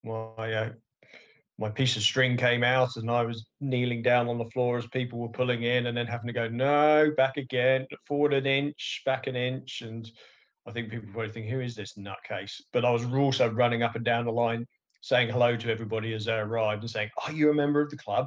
my 0.02 0.52
uh, 0.52 0.70
my 1.58 1.70
piece 1.70 1.96
of 1.96 2.02
string 2.02 2.36
came 2.36 2.64
out 2.64 2.96
and 2.96 3.10
I 3.10 3.22
was 3.22 3.46
kneeling 3.60 4.02
down 4.02 4.28
on 4.28 4.38
the 4.38 4.50
floor 4.50 4.76
as 4.76 4.86
people 4.88 5.20
were 5.20 5.28
pulling 5.28 5.62
in 5.62 5.86
and 5.86 5.96
then 5.96 6.06
having 6.06 6.26
to 6.26 6.32
go, 6.32 6.48
no, 6.48 7.12
back 7.16 7.36
again, 7.36 7.86
forward 8.06 8.34
an 8.34 8.46
inch, 8.46 9.02
back 9.06 9.28
an 9.28 9.36
inch. 9.36 9.82
And 9.82 10.10
I 10.66 10.72
think 10.72 10.90
people 10.90 11.08
probably 11.12 11.30
think, 11.30 11.48
who 11.48 11.60
is 11.60 11.76
this 11.76 11.96
nutcase? 11.96 12.60
But 12.72 12.84
I 12.84 12.90
was 12.90 13.04
also 13.04 13.48
running 13.50 13.84
up 13.84 13.94
and 13.94 14.04
down 14.04 14.24
the 14.24 14.32
line 14.32 14.66
saying 15.00 15.28
hello 15.28 15.56
to 15.56 15.70
everybody 15.70 16.12
as 16.14 16.24
they 16.24 16.32
arrived 16.32 16.82
and 16.82 16.90
saying, 16.90 17.10
Are 17.24 17.32
you 17.32 17.50
a 17.50 17.54
member 17.54 17.80
of 17.80 17.90
the 17.90 17.96
club? 17.98 18.26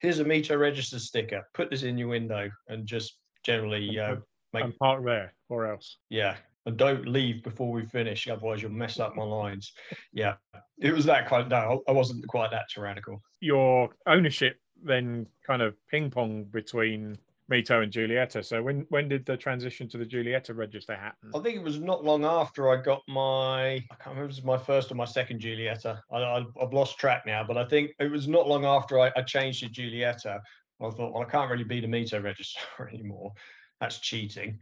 Here's 0.00 0.20
a 0.20 0.24
Mito 0.24 0.58
register 0.58 0.98
sticker. 0.98 1.42
Put 1.54 1.70
this 1.70 1.82
in 1.82 1.96
your 1.96 2.08
window 2.08 2.50
and 2.68 2.86
just 2.86 3.18
generally 3.44 3.98
uh, 3.98 4.16
make 4.52 4.64
and 4.64 4.76
park 4.78 5.04
there 5.04 5.34
or 5.48 5.70
else. 5.70 5.98
Yeah, 6.10 6.36
and 6.66 6.76
don't 6.76 7.06
leave 7.06 7.42
before 7.42 7.70
we 7.70 7.86
finish, 7.86 8.28
otherwise 8.28 8.60
you'll 8.60 8.72
mess 8.72 8.98
up 8.98 9.16
my 9.16 9.22
lines. 9.22 9.72
Yeah, 10.12 10.34
it 10.78 10.92
was 10.92 11.04
that 11.06 11.28
kind. 11.28 11.44
Of, 11.44 11.48
no, 11.50 11.82
I 11.88 11.92
wasn't 11.92 12.26
quite 12.26 12.50
that 12.50 12.68
tyrannical. 12.72 13.22
Your 13.40 13.90
ownership 14.06 14.58
then 14.82 15.26
kind 15.46 15.62
of 15.62 15.74
ping 15.88 16.10
pong 16.10 16.44
between 16.44 17.16
Mito 17.50 17.82
and 17.82 17.92
Giulietta. 17.92 18.42
So 18.42 18.62
when 18.62 18.86
when 18.88 19.08
did 19.08 19.24
the 19.24 19.36
transition 19.36 19.88
to 19.88 19.98
the 19.98 20.04
Giulietta 20.04 20.52
register 20.52 20.96
happen? 20.96 21.30
I 21.34 21.38
think 21.40 21.56
it 21.56 21.62
was 21.62 21.78
not 21.78 22.04
long 22.04 22.24
after 22.24 22.70
I 22.70 22.82
got 22.82 23.02
my 23.06 23.74
I 23.74 23.84
can't 23.90 24.06
remember 24.06 24.24
it 24.24 24.28
was 24.28 24.44
my 24.44 24.58
first 24.58 24.90
or 24.90 24.96
my 24.96 25.04
second 25.04 25.40
Giulietta. 25.40 26.02
I, 26.12 26.44
have 26.60 26.72
lost 26.72 26.98
track 26.98 27.24
now, 27.26 27.44
but 27.44 27.56
I 27.56 27.64
think 27.64 27.92
it 28.00 28.10
was 28.10 28.26
not 28.26 28.48
long 28.48 28.64
after 28.64 28.98
I, 28.98 29.12
I 29.16 29.22
changed 29.22 29.60
to 29.60 29.68
Giulietta. 29.68 30.40
I 30.80 30.90
thought, 30.90 31.12
well, 31.14 31.22
I 31.22 31.30
can't 31.30 31.50
really 31.50 31.64
be 31.64 31.80
the 31.80 31.86
Mito 31.86 32.22
registrar 32.22 32.88
anymore. 32.92 33.32
That's 33.80 34.00
cheating. 34.00 34.58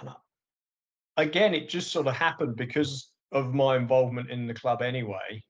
And 0.00 0.10
again, 1.16 1.54
it 1.54 1.68
just 1.68 1.92
sort 1.92 2.06
of 2.06 2.14
happened 2.14 2.56
because 2.56 3.10
of 3.32 3.54
my 3.54 3.76
involvement 3.76 4.30
in 4.30 4.46
the 4.46 4.54
club 4.54 4.82
anyway. 4.82 5.42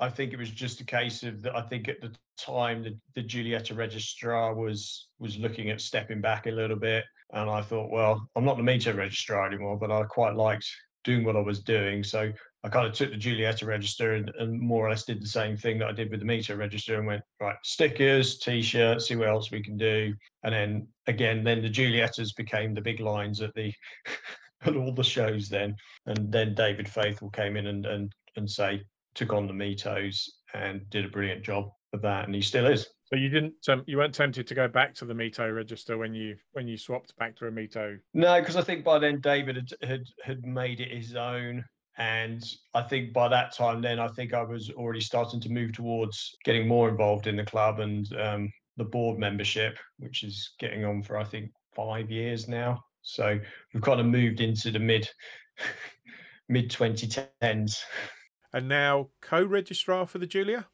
I 0.00 0.08
think 0.08 0.32
it 0.32 0.38
was 0.38 0.50
just 0.50 0.80
a 0.80 0.84
case 0.84 1.22
of 1.22 1.42
that. 1.42 1.56
I 1.56 1.62
think 1.62 1.88
at 1.88 2.00
the 2.00 2.12
time 2.36 2.82
the, 2.82 2.96
the 3.14 3.22
Giulietta 3.22 3.74
registrar 3.74 4.54
was 4.54 5.08
was 5.18 5.38
looking 5.38 5.70
at 5.70 5.80
stepping 5.80 6.20
back 6.20 6.46
a 6.46 6.50
little 6.50 6.76
bit, 6.76 7.04
and 7.32 7.48
I 7.48 7.62
thought, 7.62 7.90
well, 7.90 8.28
I'm 8.34 8.44
not 8.44 8.56
the 8.56 8.62
Mito 8.62 8.96
registrar 8.96 9.46
anymore, 9.46 9.78
but 9.78 9.90
I 9.90 10.02
quite 10.04 10.34
liked 10.34 10.66
doing 11.04 11.24
what 11.24 11.36
I 11.36 11.40
was 11.40 11.60
doing, 11.60 12.02
so 12.02 12.32
I 12.64 12.68
kind 12.70 12.86
of 12.86 12.94
took 12.94 13.10
the 13.10 13.16
Giulietta 13.18 13.66
register 13.66 14.14
and, 14.14 14.32
and, 14.38 14.58
more 14.58 14.86
or 14.86 14.90
less 14.90 15.04
did 15.04 15.20
the 15.20 15.26
same 15.26 15.54
thing 15.54 15.78
that 15.78 15.88
I 15.88 15.92
did 15.92 16.10
with 16.10 16.20
the 16.20 16.26
Mito 16.26 16.56
register 16.56 16.96
and 16.96 17.06
went, 17.06 17.22
right, 17.38 17.56
stickers, 17.62 18.38
t-shirts, 18.38 19.08
see 19.08 19.16
what 19.16 19.28
else 19.28 19.50
we 19.50 19.62
can 19.62 19.76
do. 19.76 20.14
And 20.44 20.54
then 20.54 20.88
again, 21.06 21.44
then 21.44 21.60
the 21.60 21.68
Giuliettas 21.68 22.34
became 22.34 22.72
the 22.72 22.80
big 22.80 23.00
lines 23.00 23.42
at 23.42 23.54
the 23.54 23.70
at 24.62 24.76
all 24.76 24.94
the 24.94 25.04
shows 25.04 25.50
then. 25.50 25.76
And 26.06 26.32
then 26.32 26.54
David 26.54 26.88
Faithful 26.88 27.28
came 27.30 27.58
in 27.58 27.66
and 27.66 27.84
and 27.84 28.12
and 28.36 28.50
say 28.50 28.82
took 29.14 29.32
on 29.32 29.46
the 29.46 29.52
Mitos 29.52 30.28
and 30.54 30.88
did 30.90 31.04
a 31.04 31.08
brilliant 31.08 31.42
job 31.42 31.70
of 31.92 32.02
that, 32.02 32.26
and 32.26 32.34
he 32.34 32.42
still 32.42 32.66
is. 32.66 32.88
So 33.04 33.16
you 33.16 33.28
didn't, 33.28 33.54
um, 33.68 33.84
you 33.86 33.98
weren't 33.98 34.14
tempted 34.14 34.46
to 34.46 34.54
go 34.54 34.66
back 34.66 34.94
to 34.94 35.04
the 35.04 35.14
Mito 35.14 35.54
register 35.54 35.98
when 35.98 36.14
you 36.14 36.36
when 36.52 36.66
you 36.66 36.76
swapped 36.76 37.16
back 37.16 37.36
to 37.36 37.46
a 37.46 37.50
Mito. 37.50 37.98
No, 38.12 38.40
because 38.40 38.56
I 38.56 38.62
think 38.62 38.84
by 38.84 38.98
then 38.98 39.20
David 39.20 39.56
had, 39.56 39.88
had 39.88 40.04
had 40.24 40.44
made 40.44 40.80
it 40.80 40.90
his 40.90 41.14
own, 41.14 41.64
and 41.98 42.42
I 42.74 42.82
think 42.82 43.12
by 43.12 43.28
that 43.28 43.54
time, 43.54 43.80
then 43.80 43.98
I 43.98 44.08
think 44.08 44.34
I 44.34 44.42
was 44.42 44.70
already 44.70 45.00
starting 45.00 45.40
to 45.40 45.48
move 45.48 45.72
towards 45.72 46.34
getting 46.44 46.66
more 46.66 46.88
involved 46.88 47.26
in 47.26 47.36
the 47.36 47.44
club 47.44 47.80
and 47.80 48.06
um, 48.18 48.52
the 48.76 48.84
board 48.84 49.18
membership, 49.18 49.78
which 49.98 50.24
is 50.24 50.54
getting 50.58 50.84
on 50.84 51.02
for 51.02 51.16
I 51.16 51.24
think 51.24 51.50
five 51.74 52.10
years 52.10 52.48
now. 52.48 52.82
So 53.02 53.38
we've 53.72 53.82
kind 53.82 54.00
of 54.00 54.06
moved 54.06 54.40
into 54.40 54.70
the 54.70 54.78
mid 54.78 55.08
mid 56.48 56.70
2010s. 56.70 57.80
And 58.54 58.68
now 58.68 59.08
co-registrar 59.20 60.06
for 60.06 60.18
the 60.18 60.26
Giulia. 60.26 60.66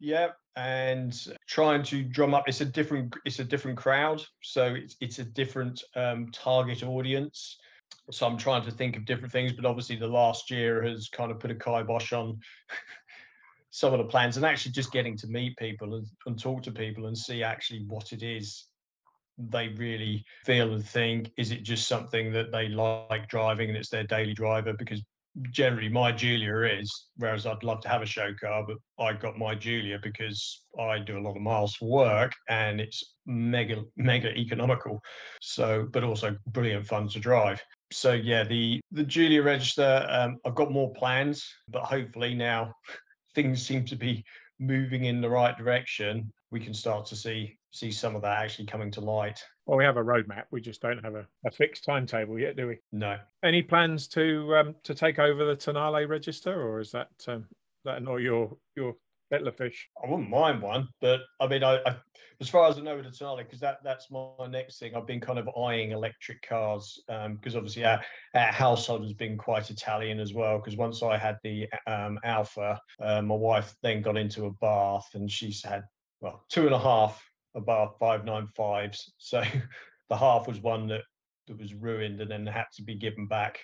Yeah, 0.00 0.30
and 0.56 1.16
trying 1.46 1.84
to 1.84 2.02
drum 2.02 2.34
up. 2.34 2.48
It's 2.48 2.60
a 2.60 2.64
different. 2.64 3.14
It's 3.24 3.38
a 3.38 3.44
different 3.44 3.78
crowd, 3.78 4.22
so 4.42 4.74
it's 4.74 4.96
it's 5.00 5.20
a 5.20 5.24
different 5.24 5.82
um, 5.94 6.30
target 6.32 6.82
audience. 6.82 7.56
So 8.10 8.26
I'm 8.26 8.36
trying 8.36 8.64
to 8.64 8.72
think 8.72 8.96
of 8.96 9.04
different 9.04 9.32
things, 9.32 9.52
but 9.52 9.64
obviously 9.64 9.94
the 9.94 10.08
last 10.08 10.50
year 10.50 10.82
has 10.82 11.08
kind 11.08 11.30
of 11.30 11.38
put 11.38 11.52
a 11.52 11.54
kibosh 11.54 12.12
on 12.12 12.40
some 13.70 13.92
of 13.92 13.98
the 13.98 14.06
plans, 14.06 14.36
and 14.36 14.44
actually 14.44 14.72
just 14.72 14.90
getting 14.90 15.16
to 15.18 15.28
meet 15.28 15.56
people 15.58 15.94
and, 15.94 16.06
and 16.26 16.38
talk 16.40 16.64
to 16.64 16.72
people 16.72 17.06
and 17.06 17.16
see 17.16 17.44
actually 17.44 17.84
what 17.86 18.12
it 18.12 18.24
is 18.24 18.66
they 19.38 19.68
really 19.68 20.24
feel 20.44 20.74
and 20.74 20.84
think. 20.84 21.30
Is 21.36 21.52
it 21.52 21.62
just 21.62 21.86
something 21.86 22.32
that 22.32 22.50
they 22.50 22.68
like 22.68 23.28
driving 23.28 23.68
and 23.68 23.78
it's 23.78 23.90
their 23.90 24.02
daily 24.02 24.34
driver? 24.34 24.72
Because 24.72 25.00
generally 25.50 25.88
my 25.88 26.12
Giulia 26.12 26.80
is, 26.80 27.08
whereas 27.16 27.46
I'd 27.46 27.62
love 27.62 27.80
to 27.82 27.88
have 27.88 28.02
a 28.02 28.06
show 28.06 28.32
car, 28.40 28.64
but 28.66 28.76
I 29.02 29.12
got 29.12 29.38
my 29.38 29.54
Giulia 29.54 29.98
because 30.02 30.64
I 30.78 30.98
do 30.98 31.18
a 31.18 31.20
lot 31.20 31.36
of 31.36 31.42
miles 31.42 31.74
for 31.74 31.88
work 31.88 32.32
and 32.48 32.80
it's 32.80 33.14
mega, 33.26 33.82
mega 33.96 34.36
economical. 34.36 35.00
So, 35.40 35.88
but 35.92 36.04
also 36.04 36.36
brilliant 36.48 36.86
fun 36.86 37.08
to 37.08 37.20
drive. 37.20 37.62
So 37.90 38.12
yeah, 38.12 38.44
the 38.44 38.80
the 38.92 39.04
Giulia 39.04 39.42
register, 39.42 40.06
um, 40.10 40.36
I've 40.44 40.54
got 40.54 40.70
more 40.70 40.92
plans, 40.94 41.46
but 41.68 41.84
hopefully 41.84 42.34
now 42.34 42.72
things 43.34 43.64
seem 43.64 43.84
to 43.86 43.96
be 43.96 44.24
moving 44.58 45.04
in 45.04 45.20
the 45.20 45.30
right 45.30 45.56
direction. 45.56 46.30
We 46.50 46.60
can 46.60 46.74
start 46.74 47.06
to 47.06 47.16
see 47.16 47.56
see 47.70 47.90
some 47.90 48.16
of 48.16 48.22
that 48.22 48.38
actually 48.38 48.66
coming 48.66 48.90
to 48.92 49.00
light. 49.00 49.40
Well, 49.68 49.76
we 49.76 49.84
have 49.84 49.98
a 49.98 50.02
roadmap. 50.02 50.44
We 50.50 50.62
just 50.62 50.80
don't 50.80 51.04
have 51.04 51.14
a, 51.14 51.26
a 51.44 51.50
fixed 51.50 51.84
timetable 51.84 52.38
yet, 52.38 52.56
do 52.56 52.68
we? 52.68 52.78
No. 52.90 53.18
Any 53.44 53.60
plans 53.60 54.08
to 54.08 54.56
um, 54.56 54.74
to 54.84 54.94
take 54.94 55.18
over 55.18 55.44
the 55.44 55.54
Tonale 55.54 56.08
register, 56.08 56.58
or 56.58 56.80
is 56.80 56.90
that 56.92 57.10
um, 57.28 57.44
that 57.84 58.02
not 58.02 58.16
your 58.16 58.56
your 58.76 58.94
kettle 59.30 59.52
fish? 59.52 59.86
I 60.02 60.08
wouldn't 60.08 60.30
mind 60.30 60.62
one, 60.62 60.88
but 61.02 61.20
I 61.38 61.48
mean, 61.48 61.62
I, 61.62 61.80
I 61.84 61.96
as 62.40 62.48
far 62.48 62.66
as 62.66 62.78
I 62.78 62.80
know 62.80 62.96
with 62.96 63.04
the 63.04 63.10
Tonale, 63.10 63.44
because 63.44 63.60
that 63.60 63.80
that's 63.84 64.10
my 64.10 64.46
next 64.48 64.78
thing. 64.78 64.94
I've 64.96 65.06
been 65.06 65.20
kind 65.20 65.38
of 65.38 65.50
eyeing 65.54 65.90
electric 65.90 66.40
cars 66.40 67.02
because 67.06 67.54
um, 67.54 67.58
obviously 67.58 67.84
our, 67.84 68.00
our 68.34 68.52
household 68.52 69.02
has 69.02 69.12
been 69.12 69.36
quite 69.36 69.68
Italian 69.68 70.18
as 70.18 70.32
well. 70.32 70.56
Because 70.56 70.78
once 70.78 71.02
I 71.02 71.18
had 71.18 71.36
the 71.44 71.68
um, 71.86 72.18
Alfa, 72.24 72.80
uh, 73.02 73.20
my 73.20 73.34
wife 73.34 73.74
then 73.82 74.00
got 74.00 74.16
into 74.16 74.46
a 74.46 74.50
bath, 74.62 75.08
and 75.12 75.30
she's 75.30 75.62
had 75.62 75.82
well 76.22 76.46
two 76.48 76.64
and 76.64 76.74
a 76.74 76.78
half 76.78 77.22
about 77.58 77.98
595s. 78.00 79.10
So 79.18 79.42
the 80.08 80.16
half 80.16 80.48
was 80.48 80.60
one 80.60 80.86
that, 80.88 81.02
that 81.46 81.58
was 81.58 81.74
ruined 81.74 82.20
and 82.20 82.30
then 82.30 82.46
had 82.46 82.66
to 82.76 82.82
be 82.82 82.94
given 82.94 83.26
back 83.26 83.58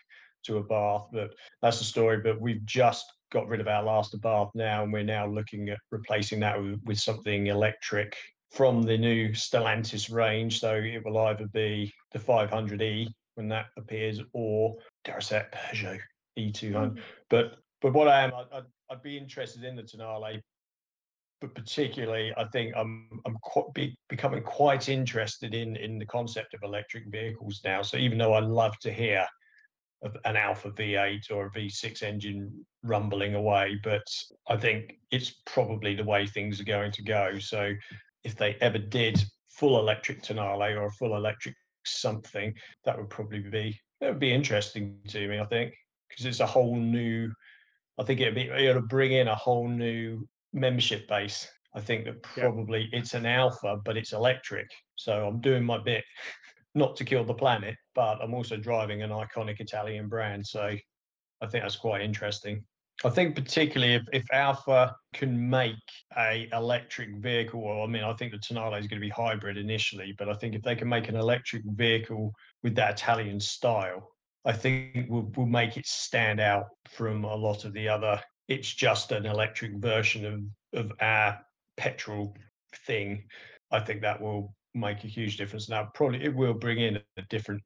to 0.44 0.62
Abarth. 0.62 1.06
But 1.12 1.30
that's 1.62 1.78
the 1.78 1.84
story. 1.84 2.18
But 2.18 2.40
we've 2.40 2.64
just 2.64 3.06
got 3.32 3.48
rid 3.48 3.60
of 3.60 3.68
our 3.68 3.82
last 3.82 4.18
Abarth 4.18 4.50
now, 4.54 4.82
and 4.82 4.92
we're 4.92 5.02
now 5.02 5.26
looking 5.26 5.70
at 5.70 5.78
replacing 5.90 6.40
that 6.40 6.60
with, 6.60 6.80
with 6.84 6.98
something 6.98 7.46
electric 7.46 8.16
from 8.50 8.82
the 8.82 8.96
new 8.96 9.30
Stellantis 9.30 10.12
range. 10.12 10.60
So 10.60 10.74
it 10.74 11.04
will 11.04 11.18
either 11.18 11.46
be 11.52 11.92
the 12.12 12.18
500e 12.18 13.08
when 13.34 13.48
that 13.48 13.66
appears, 13.76 14.20
or 14.32 14.76
dare 15.04 15.16
I 15.16 15.20
say 15.20 15.42
Peugeot 15.52 15.98
E200. 16.38 16.72
Mm. 16.72 16.98
But 17.30 17.56
but 17.82 17.92
what 17.92 18.08
I 18.08 18.22
am, 18.22 18.32
I, 18.32 18.58
I'd, 18.58 18.64
I'd 18.90 19.02
be 19.02 19.18
interested 19.18 19.64
in 19.64 19.76
the 19.76 19.82
Tonale 19.82 20.40
but 21.40 21.54
particularly 21.54 22.32
I 22.36 22.44
think 22.52 22.74
I'm 22.76 23.08
I'm 23.26 23.36
quite 23.42 23.72
be, 23.74 23.96
becoming 24.08 24.42
quite 24.42 24.88
interested 24.88 25.54
in 25.54 25.76
in 25.76 25.98
the 25.98 26.06
concept 26.06 26.54
of 26.54 26.62
electric 26.62 27.06
vehicles 27.06 27.60
now. 27.64 27.82
So 27.82 27.96
even 27.96 28.18
though 28.18 28.34
I 28.34 28.40
love 28.40 28.78
to 28.80 28.92
hear 28.92 29.26
an 30.24 30.36
Alfa 30.36 30.70
V8 30.70 31.30
or 31.30 31.46
a 31.46 31.50
V6 31.50 32.02
engine 32.02 32.66
rumbling 32.82 33.34
away, 33.34 33.78
but 33.82 34.06
I 34.48 34.56
think 34.56 34.98
it's 35.10 35.34
probably 35.46 35.94
the 35.94 36.04
way 36.04 36.26
things 36.26 36.60
are 36.60 36.64
going 36.64 36.92
to 36.92 37.02
go. 37.02 37.38
So 37.38 37.72
if 38.22 38.36
they 38.36 38.56
ever 38.60 38.78
did 38.78 39.22
full 39.48 39.78
electric 39.78 40.22
Tonale 40.22 40.76
or 40.76 40.86
a 40.86 40.92
full 40.92 41.16
electric 41.16 41.54
something, 41.86 42.54
that 42.84 42.98
would 42.98 43.10
probably 43.10 43.40
be 43.40 43.78
that 44.00 44.10
would 44.10 44.20
be 44.20 44.32
interesting 44.32 44.98
to 45.08 45.28
me. 45.28 45.38
I 45.38 45.46
think 45.46 45.74
because 46.08 46.26
it's 46.26 46.40
a 46.40 46.46
whole 46.46 46.76
new. 46.76 47.32
I 47.98 48.02
think 48.02 48.20
it'd 48.20 48.34
be 48.34 48.48
it 48.48 48.74
would 48.74 48.88
bring 48.88 49.12
in 49.12 49.28
a 49.28 49.34
whole 49.34 49.68
new 49.68 50.26
membership 50.54 51.06
base. 51.08 51.48
I 51.74 51.80
think 51.80 52.04
that 52.04 52.22
probably 52.22 52.88
yeah. 52.92 53.00
it's 53.00 53.14
an 53.14 53.26
Alfa, 53.26 53.78
but 53.84 53.96
it's 53.96 54.12
electric. 54.12 54.70
So 54.96 55.26
I'm 55.26 55.40
doing 55.40 55.64
my 55.64 55.78
bit 55.78 56.04
not 56.74 56.96
to 56.96 57.04
kill 57.04 57.24
the 57.24 57.34
planet, 57.34 57.76
but 57.94 58.18
I'm 58.22 58.34
also 58.34 58.56
driving 58.56 59.02
an 59.02 59.10
iconic 59.10 59.60
Italian 59.60 60.08
brand. 60.08 60.46
So 60.46 60.62
I 60.62 61.46
think 61.46 61.64
that's 61.64 61.76
quite 61.76 62.00
interesting. 62.00 62.64
I 63.04 63.10
think 63.10 63.34
particularly 63.34 63.94
if, 63.94 64.02
if 64.12 64.24
Alfa 64.32 64.94
can 65.12 65.50
make 65.50 65.74
a 66.16 66.48
electric 66.52 67.16
vehicle, 67.16 67.60
or 67.60 67.84
I 67.84 67.88
mean, 67.88 68.04
I 68.04 68.12
think 68.14 68.30
the 68.32 68.38
Tonale 68.38 68.78
is 68.78 68.86
going 68.86 69.00
to 69.00 69.04
be 69.04 69.10
hybrid 69.10 69.58
initially, 69.58 70.14
but 70.16 70.28
I 70.28 70.34
think 70.34 70.54
if 70.54 70.62
they 70.62 70.76
can 70.76 70.88
make 70.88 71.08
an 71.08 71.16
electric 71.16 71.62
vehicle 71.66 72.32
with 72.62 72.76
that 72.76 72.92
Italian 72.92 73.40
style, 73.40 74.12
I 74.44 74.52
think 74.52 75.08
will 75.08 75.30
will 75.36 75.46
make 75.46 75.76
it 75.76 75.86
stand 75.86 76.38
out 76.38 76.66
from 76.88 77.24
a 77.24 77.34
lot 77.34 77.64
of 77.64 77.72
the 77.72 77.88
other 77.88 78.20
it's 78.48 78.72
just 78.72 79.12
an 79.12 79.26
electric 79.26 79.72
version 79.76 80.52
of, 80.72 80.84
of 80.86 80.92
our 81.00 81.40
petrol 81.76 82.36
thing, 82.86 83.24
I 83.70 83.80
think 83.80 84.02
that 84.02 84.20
will 84.20 84.54
make 84.74 85.04
a 85.04 85.08
huge 85.08 85.36
difference. 85.36 85.68
Now, 85.68 85.90
probably 85.94 86.22
it 86.22 86.34
will 86.34 86.54
bring 86.54 86.78
in 86.78 86.96
a 87.16 87.22
different 87.30 87.62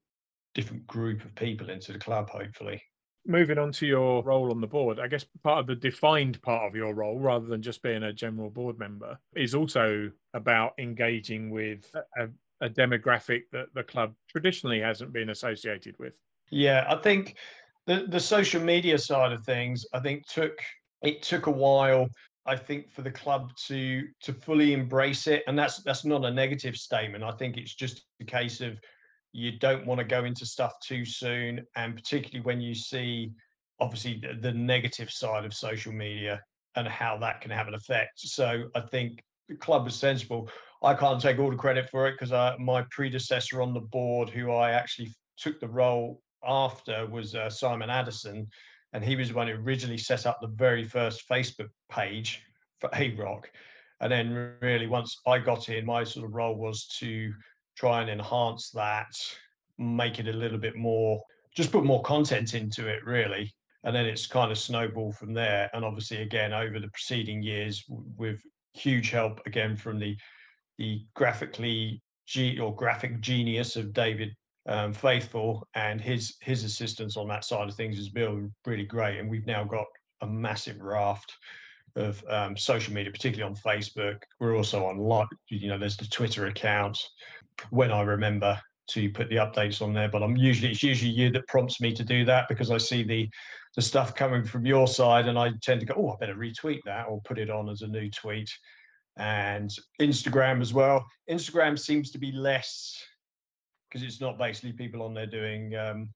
different 0.55 0.87
group 0.87 1.25
of 1.25 1.35
people 1.37 1.71
into 1.71 1.93
the 1.93 1.99
club, 1.99 2.31
hopefully. 2.31 2.83
Moving 3.27 3.59
on 3.59 3.71
to 3.73 3.87
your 3.87 4.25
role 4.25 4.51
on 4.51 4.61
the 4.61 4.67
board, 4.67 4.99
I 4.99 5.07
guess 5.07 5.25
part 5.45 5.61
of 5.61 5.67
the 5.67 5.77
defined 5.77 6.41
part 6.43 6.67
of 6.67 6.75
your 6.75 6.95
role, 6.95 7.21
rather 7.21 7.47
than 7.47 7.63
just 7.63 7.83
being 7.83 8.03
a 8.03 8.13
general 8.13 8.51
board 8.51 8.79
member, 8.79 9.19
is 9.37 9.55
also 9.55 10.11
about 10.35 10.73
engaging 10.79 11.51
with 11.51 11.93
a, 12.19 12.29
a 12.61 12.71
demographic 12.71 13.43
that 13.53 13.67
the 13.75 13.83
club 13.83 14.15
traditionally 14.29 14.81
hasn't 14.81 15.13
been 15.13 15.31
associated 15.31 15.95
with. 15.99 16.15
Yeah, 16.51 16.87
I 16.89 16.97
think 16.97 17.37
the 17.89 18.07
the 18.07 18.21
social 18.21 18.63
media 18.63 18.99
side 18.99 19.33
of 19.33 19.43
things, 19.45 19.85
I 19.93 20.01
think 20.01 20.27
took 20.29 20.61
it 21.03 21.23
took 21.23 21.47
a 21.47 21.51
while. 21.51 22.07
I 22.47 22.55
think 22.55 22.93
for 22.93 23.03
the 23.03 23.11
club 23.11 23.51
to 23.67 24.07
to 24.23 24.33
fully 24.33 24.75
embrace 24.75 25.27
it, 25.27 25.43
and 25.47 25.59
that's 25.59 25.83
that's 25.83 26.05
not 26.05 26.25
a 26.25 26.31
negative 26.31 26.77
statement. 26.77 27.25
I 27.25 27.33
think 27.33 27.57
it's 27.57 27.75
just 27.75 28.03
a 28.21 28.25
case 28.25 28.61
of 28.61 28.79
you 29.33 29.59
don't 29.59 29.87
want 29.87 29.99
to 29.99 30.05
go 30.05 30.25
into 30.25 30.45
stuff 30.45 30.75
too 30.81 31.05
soon, 31.05 31.67
and 31.77 31.97
particularly 31.97 32.45
when 32.45 32.61
you 32.61 32.75
see 32.75 33.33
obviously 33.81 34.21
the, 34.21 34.39
the 34.41 34.53
negative 34.53 35.11
side 35.11 35.45
of 35.45 35.55
social 35.55 35.93
media 35.93 36.43
and 36.77 36.87
how 36.87 37.17
that 37.17 37.41
can 37.41 37.51
have 37.51 37.69
an 37.69 37.75
effect. 37.75 38.11
So 38.17 38.65
I 38.75 38.81
think 38.81 39.23
the 39.49 39.55
club 39.55 39.85
was 39.85 39.95
sensible. 39.95 40.51
I 40.83 40.95
can't 40.95 41.21
take 41.21 41.39
all 41.39 41.51
the 41.51 41.57
credit 41.57 41.89
for 41.89 42.07
it 42.07 42.13
because 42.13 42.33
uh, 42.33 42.55
my 42.59 42.85
predecessor 42.91 43.63
on 43.63 43.73
the 43.73 43.81
board, 43.81 44.29
who 44.29 44.53
I 44.53 44.73
actually 44.73 45.11
took 45.39 45.59
the 45.61 45.69
role 45.69 46.21
after 46.47 47.07
was 47.07 47.35
uh, 47.35 47.51
Simon 47.51 47.91
Addison, 47.91 48.49
and 48.93 49.05
he 49.05 49.17
was 49.17 49.29
the 49.29 49.35
one 49.35 49.49
who 49.49 49.55
originally 49.55 49.99
set 49.99 50.27
up 50.27 50.39
the 50.41 50.49
very 50.49 50.85
first 50.85 51.29
Facebook 51.29 51.69
page 51.91 52.43
for 52.81 52.89
AROC. 52.91 53.45
And 54.01 54.13
then, 54.13 54.55
really, 54.61 54.87
once 54.87 55.17
I 55.27 55.39
got 55.39 55.69
in, 55.69 55.85
my 55.85 56.05
sort 56.05 56.27
of 56.27 56.35
role 56.35 56.55
was 56.55 56.87
to 56.99 57.33
try 57.77 58.01
and 58.01 58.11
enhance 58.11 58.71
that, 58.71 59.13
make 59.77 60.19
it 60.19 60.29
a 60.29 60.33
little 60.33 60.59
bit 60.59 60.77
more, 60.77 61.21
just 61.55 61.73
put 61.73 61.85
more 61.85 62.03
content 62.03 62.55
into 62.55 62.87
it, 62.87 63.05
really. 63.05 63.53
And 63.85 63.95
then 63.95 64.07
it's 64.07 64.27
kind 64.27 64.51
of 64.51 64.59
snowballed 64.59 65.17
from 65.17 65.35
there. 65.35 65.71
And 65.73 65.85
obviously, 65.85 66.23
again, 66.23 66.53
over 66.53 66.79
the 66.79 66.89
preceding 66.89 67.43
years, 67.43 67.85
with 67.89 68.41
huge 68.75 69.11
help 69.11 69.41
again 69.47 69.77
from 69.77 69.99
the 69.99 70.17
the 70.79 71.05
graphically 71.15 72.01
G 72.27 72.59
or 72.59 72.75
graphic 72.75 73.21
genius 73.21 73.75
of 73.75 73.93
David 73.93 74.37
um, 74.69 74.93
faithful, 74.93 75.67
and 75.75 76.01
his 76.01 76.37
his 76.41 76.63
assistance 76.63 77.17
on 77.17 77.27
that 77.29 77.45
side 77.45 77.69
of 77.69 77.75
things 77.75 77.97
has 77.97 78.11
been 78.11 78.53
really 78.67 78.85
great. 78.85 79.19
And 79.19 79.29
we've 79.29 79.47
now 79.47 79.65
got 79.65 79.87
a 80.21 80.27
massive 80.27 80.81
raft 80.81 81.35
of 81.97 82.23
um, 82.29 82.57
social 82.57 82.95
media, 82.95 83.11
particularly 83.11 83.51
on 83.51 83.57
Facebook. 83.57 84.19
We're 84.39 84.57
also 84.57 84.85
on 84.85 84.99
like 84.99 85.29
you 85.49 85.69
know, 85.69 85.79
there's 85.79 85.97
the 85.97 86.07
Twitter 86.07 86.47
account. 86.47 86.99
When 87.71 87.91
I 87.91 88.03
remember 88.03 88.61
to 88.91 89.11
put 89.11 89.29
the 89.29 89.37
updates 89.37 89.83
on 89.83 89.93
there, 89.93 90.09
but 90.09 90.23
I'm 90.23 90.37
usually 90.37 90.71
it's 90.71 90.83
usually 90.83 91.11
you 91.11 91.31
that 91.33 91.49
prompts 91.49 91.81
me 91.81 91.93
to 91.95 92.05
do 92.05 92.25
that 92.27 92.47
because 92.49 92.71
I 92.71 92.79
see 92.79 93.03
the 93.03 93.29
the 93.75 93.83
stuff 93.83 94.15
coming 94.15 94.45
from 94.45 94.67
your 94.67 94.87
side, 94.87 95.29
and 95.29 95.39
I 95.39 95.53
tend 95.63 95.81
to 95.81 95.87
go, 95.87 95.95
oh, 95.97 96.11
I 96.11 96.17
better 96.21 96.35
retweet 96.35 96.81
that 96.85 97.07
or 97.09 97.21
put 97.23 97.39
it 97.39 97.51
on 97.51 97.69
as 97.69 97.83
a 97.83 97.89
new 97.89 98.11
tweet. 98.11 98.51
And 99.17 99.71
Instagram 100.01 100.61
as 100.61 100.73
well. 100.73 101.05
Instagram 101.29 101.77
seems 101.79 102.11
to 102.13 102.19
be 102.19 102.31
less 102.33 102.97
because 103.89 104.07
it's 104.07 104.21
not 104.21 104.39
basically 104.39 104.73
people 104.73 105.03
on 105.03 105.15
there 105.15 105.27
doing 105.27 105.75
um, 105.77 106.09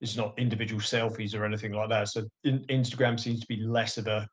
it's 0.00 0.16
not 0.16 0.38
individual 0.38 0.80
selfies 0.80 1.34
or 1.34 1.44
anything 1.44 1.72
like 1.72 1.88
that. 1.88 2.08
So 2.08 2.24
in, 2.44 2.60
Instagram 2.66 3.18
seems 3.18 3.40
to 3.40 3.46
be 3.46 3.56
less 3.56 3.98
of 3.98 4.06
a 4.06 4.28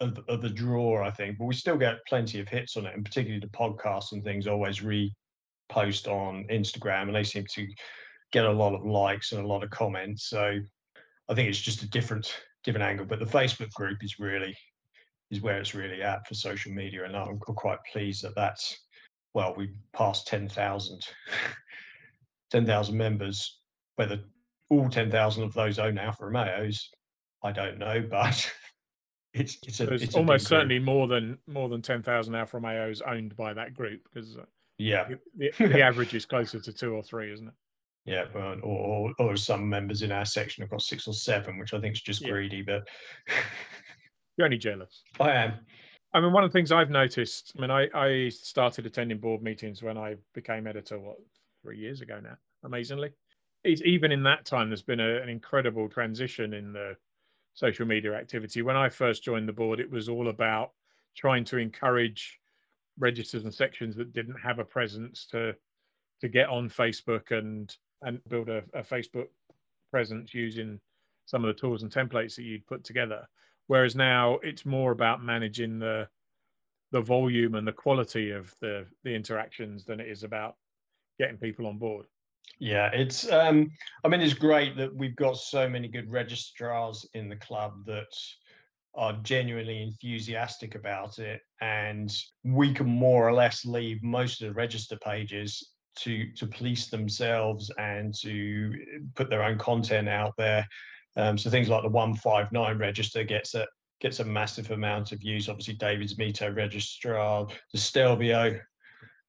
of, 0.00 0.18
of, 0.28 0.54
draw, 0.54 1.06
I 1.06 1.10
think. 1.10 1.36
But 1.36 1.44
we 1.44 1.54
still 1.54 1.76
get 1.76 1.98
plenty 2.08 2.40
of 2.40 2.48
hits 2.48 2.78
on 2.78 2.86
it, 2.86 2.94
and 2.94 3.04
particularly 3.04 3.40
the 3.40 3.48
podcasts 3.48 4.12
and 4.12 4.24
things 4.24 4.46
always 4.46 4.80
repost 4.80 6.08
on 6.08 6.46
Instagram, 6.50 7.02
and 7.02 7.14
they 7.14 7.22
seem 7.22 7.44
to 7.52 7.66
get 8.32 8.46
a 8.46 8.52
lot 8.52 8.74
of 8.74 8.86
likes 8.86 9.32
and 9.32 9.44
a 9.44 9.46
lot 9.46 9.62
of 9.62 9.68
comments. 9.68 10.30
So 10.30 10.58
I 11.28 11.34
think 11.34 11.50
it's 11.50 11.60
just 11.60 11.82
a 11.82 11.90
different 11.90 12.34
different 12.64 12.86
angle. 12.86 13.04
But 13.04 13.18
the 13.18 13.26
Facebook 13.26 13.70
group 13.72 14.02
is 14.02 14.18
really 14.18 14.56
is 15.30 15.42
where 15.42 15.58
it's 15.58 15.74
really 15.74 16.02
at 16.02 16.26
for 16.26 16.34
social 16.34 16.72
media, 16.72 17.04
and 17.04 17.14
I'm 17.14 17.38
quite 17.38 17.78
pleased 17.92 18.22
that 18.24 18.34
that's 18.34 18.76
well, 19.34 19.54
we 19.56 19.70
passed 19.92 20.26
10,000 20.26 21.00
10,000 22.50 22.96
members. 22.96 23.60
Whether 23.96 24.20
all 24.70 24.88
10,000 24.88 25.42
of 25.42 25.52
those 25.52 25.78
own 25.78 25.98
Alfa 25.98 26.26
Romeos, 26.26 26.90
I 27.42 27.52
don't 27.52 27.78
know, 27.78 28.02
but 28.10 28.50
it's 29.34 29.58
it's, 29.66 29.80
a, 29.80 29.92
it's 29.92 30.14
almost 30.14 30.46
certainly 30.46 30.78
more 30.78 31.06
than 31.06 31.38
more 31.46 31.68
than 31.68 31.82
10,000 31.82 32.34
Alfa 32.34 32.58
Romeos 32.58 33.02
owned 33.02 33.36
by 33.36 33.52
that 33.54 33.74
group 33.74 34.00
because 34.12 34.36
uh, 34.36 34.44
yeah, 34.78 35.08
the, 35.36 35.50
the 35.58 35.82
average 35.82 36.14
is 36.14 36.24
closer 36.24 36.58
to 36.58 36.72
two 36.72 36.94
or 36.94 37.02
three, 37.02 37.32
isn't 37.32 37.48
it? 37.48 37.54
Yeah, 38.06 38.24
or, 38.34 38.58
or, 38.62 39.14
or 39.18 39.36
some 39.36 39.68
members 39.68 40.00
in 40.02 40.10
our 40.10 40.24
section 40.24 40.62
have 40.62 40.70
got 40.70 40.80
six 40.80 41.06
or 41.06 41.12
seven, 41.12 41.58
which 41.58 41.74
I 41.74 41.80
think 41.80 41.94
is 41.94 42.00
just 42.00 42.22
yeah. 42.22 42.30
greedy. 42.30 42.62
But 42.62 42.88
you're 44.36 44.46
only 44.46 44.56
jealous. 44.56 45.02
I 45.20 45.32
am. 45.32 45.54
I 46.12 46.20
mean, 46.20 46.32
one 46.32 46.42
of 46.42 46.50
the 46.50 46.58
things 46.58 46.72
I've 46.72 46.90
noticed. 46.90 47.52
I 47.56 47.60
mean, 47.60 47.70
I, 47.70 47.88
I 47.94 48.28
started 48.30 48.86
attending 48.86 49.18
board 49.18 49.42
meetings 49.42 49.82
when 49.82 49.98
I 49.98 50.16
became 50.34 50.66
editor. 50.66 50.98
What 50.98 51.18
three 51.62 51.78
years 51.78 52.00
ago 52.00 52.20
now? 52.22 52.36
Amazingly, 52.64 53.10
it's, 53.64 53.82
even 53.84 54.12
in 54.12 54.22
that 54.24 54.44
time, 54.44 54.68
there's 54.68 54.82
been 54.82 55.00
a, 55.00 55.20
an 55.22 55.28
incredible 55.28 55.88
transition 55.88 56.54
in 56.54 56.72
the 56.72 56.96
social 57.54 57.86
media 57.86 58.14
activity. 58.14 58.62
When 58.62 58.76
I 58.76 58.88
first 58.88 59.24
joined 59.24 59.48
the 59.48 59.52
board, 59.52 59.80
it 59.80 59.90
was 59.90 60.08
all 60.08 60.28
about 60.28 60.72
trying 61.16 61.44
to 61.44 61.58
encourage 61.58 62.38
registers 62.98 63.44
and 63.44 63.52
sections 63.52 63.96
that 63.96 64.12
didn't 64.12 64.38
have 64.42 64.58
a 64.58 64.64
presence 64.64 65.26
to 65.26 65.54
to 66.20 66.28
get 66.28 66.48
on 66.48 66.68
Facebook 66.68 67.30
and 67.30 67.74
and 68.02 68.20
build 68.28 68.48
a, 68.48 68.62
a 68.74 68.82
Facebook 68.82 69.28
presence 69.90 70.32
using 70.34 70.80
some 71.26 71.44
of 71.44 71.54
the 71.54 71.60
tools 71.60 71.82
and 71.82 71.92
templates 71.92 72.34
that 72.36 72.42
you'd 72.42 72.66
put 72.66 72.84
together. 72.84 73.26
Whereas 73.66 73.94
now 73.94 74.38
it's 74.42 74.66
more 74.66 74.92
about 74.92 75.22
managing 75.22 75.78
the 75.78 76.08
the 76.92 77.00
volume 77.00 77.54
and 77.54 77.66
the 77.66 77.72
quality 77.72 78.30
of 78.30 78.54
the 78.60 78.86
the 79.04 79.14
interactions 79.14 79.84
than 79.84 80.00
it 80.00 80.08
is 80.08 80.24
about 80.24 80.56
getting 81.20 81.36
people 81.36 81.66
on 81.66 81.78
board. 81.78 82.06
Yeah, 82.58 82.90
it's 82.92 83.30
um 83.30 83.70
I 84.04 84.08
mean 84.08 84.20
it's 84.20 84.34
great 84.34 84.76
that 84.76 84.94
we've 84.94 85.16
got 85.16 85.36
so 85.36 85.68
many 85.68 85.88
good 85.88 86.10
registrars 86.10 87.06
in 87.14 87.28
the 87.28 87.36
club 87.36 87.84
that 87.86 88.12
are 88.94 89.12
genuinely 89.22 89.82
enthusiastic 89.82 90.74
about 90.74 91.18
it 91.18 91.40
and 91.60 92.10
we 92.42 92.74
can 92.74 92.88
more 92.88 93.28
or 93.28 93.32
less 93.32 93.64
leave 93.64 94.02
most 94.02 94.42
of 94.42 94.48
the 94.48 94.54
register 94.54 94.96
pages 94.96 95.72
to 95.96 96.32
to 96.32 96.46
police 96.46 96.88
themselves 96.88 97.70
and 97.78 98.14
to 98.22 98.72
put 99.14 99.30
their 99.30 99.44
own 99.44 99.58
content 99.58 100.08
out 100.08 100.32
there. 100.36 100.66
Um, 101.16 101.36
so 101.36 101.50
things 101.50 101.68
like 101.68 101.82
the 101.82 101.88
159 101.88 102.78
register 102.78 103.24
gets 103.24 103.54
a 103.54 103.66
gets 104.00 104.20
a 104.20 104.24
massive 104.24 104.70
amount 104.70 105.12
of 105.12 105.22
use. 105.22 105.48
Obviously, 105.48 105.74
David's 105.74 106.16
Mito 106.16 106.54
registrar, 106.54 107.46
the 107.72 107.78
Stelvio 107.78 108.58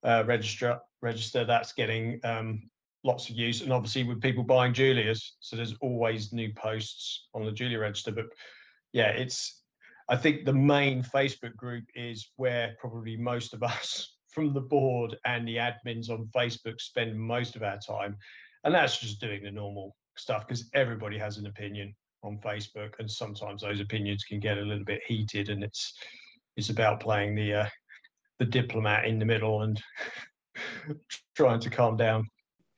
uh, 0.04 0.24
register 0.26 0.80
register 1.02 1.46
that's 1.46 1.74
getting 1.74 2.20
um, 2.24 2.70
lots 3.04 3.30
of 3.30 3.36
use, 3.36 3.62
and 3.62 3.74
obviously 3.74 4.04
with 4.04 4.22
people 4.22 4.44
buying 4.44 4.74
Giulias, 4.74 5.38
so 5.40 5.56
there's 5.56 5.76
always 5.82 6.34
new 6.34 6.54
posts 6.54 7.28
on 7.34 7.46
the 7.46 7.52
Giulia 7.52 7.80
register. 7.80 8.12
But 8.12 8.28
yeah, 8.94 9.10
it's 9.10 9.64
I 10.10 10.18
think 10.18 10.46
the 10.46 10.54
main 10.54 11.04
Facebook 11.04 11.56
group 11.56 11.86
is 11.96 12.32
where 12.36 12.76
probably 12.80 13.18
most 13.18 13.54
of 13.54 13.64
us 13.64 14.16
from 14.30 14.54
the 14.54 14.62
board 14.62 15.18
and 15.26 15.48
the 15.48 15.58
admins 15.58 16.10
on 16.10 16.30
Facebook 16.36 16.80
spend 16.80 17.20
most 17.20 17.56
of 17.56 17.64
our 17.64 17.78
time. 17.80 18.18
And 18.64 18.74
that's 18.74 19.00
just 19.00 19.20
doing 19.20 19.44
the 19.44 19.52
normal 19.52 19.96
stuff 20.18 20.48
because 20.48 20.70
everybody 20.74 21.18
has 21.18 21.38
an 21.38 21.48
opinion 21.48 21.96
on 22.24 22.38
Facebook, 22.38 22.94
and 23.00 23.10
sometimes 23.10 23.62
those 23.62 23.80
opinions 23.80 24.24
can 24.24 24.40
get 24.40 24.58
a 24.58 24.62
little 24.62 24.86
bit 24.86 25.02
heated, 25.08 25.50
and 25.50 25.64
it's 25.64 25.94
it's 26.56 26.70
about 26.70 27.00
playing 27.00 27.34
the 27.34 27.54
uh, 27.54 27.70
the 28.38 28.46
diplomat 28.46 29.06
in 29.06 29.18
the 29.18 29.26
middle 29.26 29.64
and 29.64 29.82
trying 31.36 31.60
to 31.60 31.70
calm 31.70 31.98
down. 31.98 32.28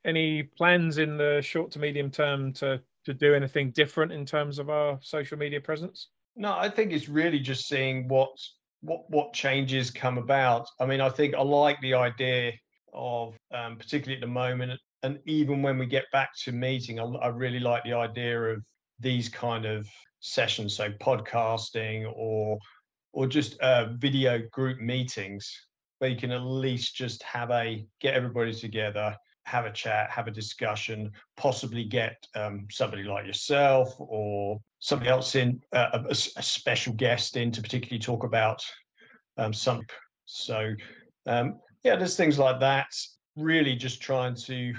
Any 0.04 0.42
plans 0.42 0.98
in 0.98 1.16
the 1.16 1.40
short 1.42 1.70
to 1.72 1.78
medium 1.78 2.10
term 2.10 2.52
to 2.54 2.80
to 3.04 3.14
do 3.14 3.34
anything 3.34 3.70
different 3.70 4.12
in 4.12 4.24
terms 4.24 4.58
of 4.58 4.70
our 4.70 4.98
social 5.02 5.38
media 5.38 5.60
presence? 5.60 6.08
No, 6.36 6.56
I 6.56 6.68
think 6.68 6.92
it's 6.92 7.08
really 7.08 7.38
just 7.38 7.68
seeing 7.68 8.08
what 8.08 8.30
what 8.80 9.08
what 9.08 9.32
changes 9.32 9.90
come 9.90 10.18
about. 10.18 10.68
I 10.80 10.86
mean, 10.86 11.00
I 11.00 11.08
think 11.08 11.34
I 11.34 11.42
like 11.42 11.80
the 11.80 11.94
idea 11.94 12.52
of 12.92 13.36
um, 13.52 13.76
particularly 13.76 14.16
at 14.16 14.20
the 14.20 14.32
moment, 14.32 14.80
and 15.02 15.18
even 15.26 15.62
when 15.62 15.78
we 15.78 15.86
get 15.86 16.04
back 16.12 16.30
to 16.44 16.52
meeting, 16.52 17.00
I, 17.00 17.04
I 17.04 17.28
really 17.28 17.60
like 17.60 17.84
the 17.84 17.94
idea 17.94 18.40
of 18.42 18.62
these 19.00 19.28
kind 19.28 19.64
of 19.64 19.88
sessions, 20.20 20.76
so 20.76 20.90
podcasting 20.90 22.10
or 22.14 22.58
or 23.12 23.26
just 23.26 23.58
uh, 23.60 23.86
video 23.94 24.42
group 24.50 24.80
meetings 24.80 25.48
where 26.04 26.10
you 26.10 26.18
can 26.18 26.32
at 26.32 26.42
least 26.42 26.94
just 26.94 27.22
have 27.22 27.50
a 27.50 27.82
get 27.98 28.12
everybody 28.12 28.52
together 28.52 29.16
have 29.46 29.64
a 29.64 29.72
chat, 29.72 30.10
have 30.10 30.26
a 30.26 30.30
discussion, 30.30 31.10
possibly 31.38 31.82
get 31.82 32.26
um, 32.34 32.66
somebody 32.70 33.04
like 33.04 33.26
yourself 33.26 33.94
or 33.98 34.60
somebody 34.80 35.10
else 35.10 35.34
in, 35.34 35.62
uh, 35.72 36.00
a, 36.04 36.10
a, 36.10 36.42
special 36.42 36.92
guest 36.92 37.38
in 37.38 37.50
to 37.50 37.62
particularly 37.62 37.98
talk 37.98 38.22
about 38.24 38.62
um, 39.38 39.52
some. 39.54 39.80
So, 40.26 40.74
um, 41.26 41.58
yeah, 41.82 41.96
there's 41.96 42.16
things 42.16 42.38
like 42.38 42.60
that. 42.60 42.86
Really 43.36 43.74
just 43.74 44.02
trying 44.02 44.34
to 44.46 44.74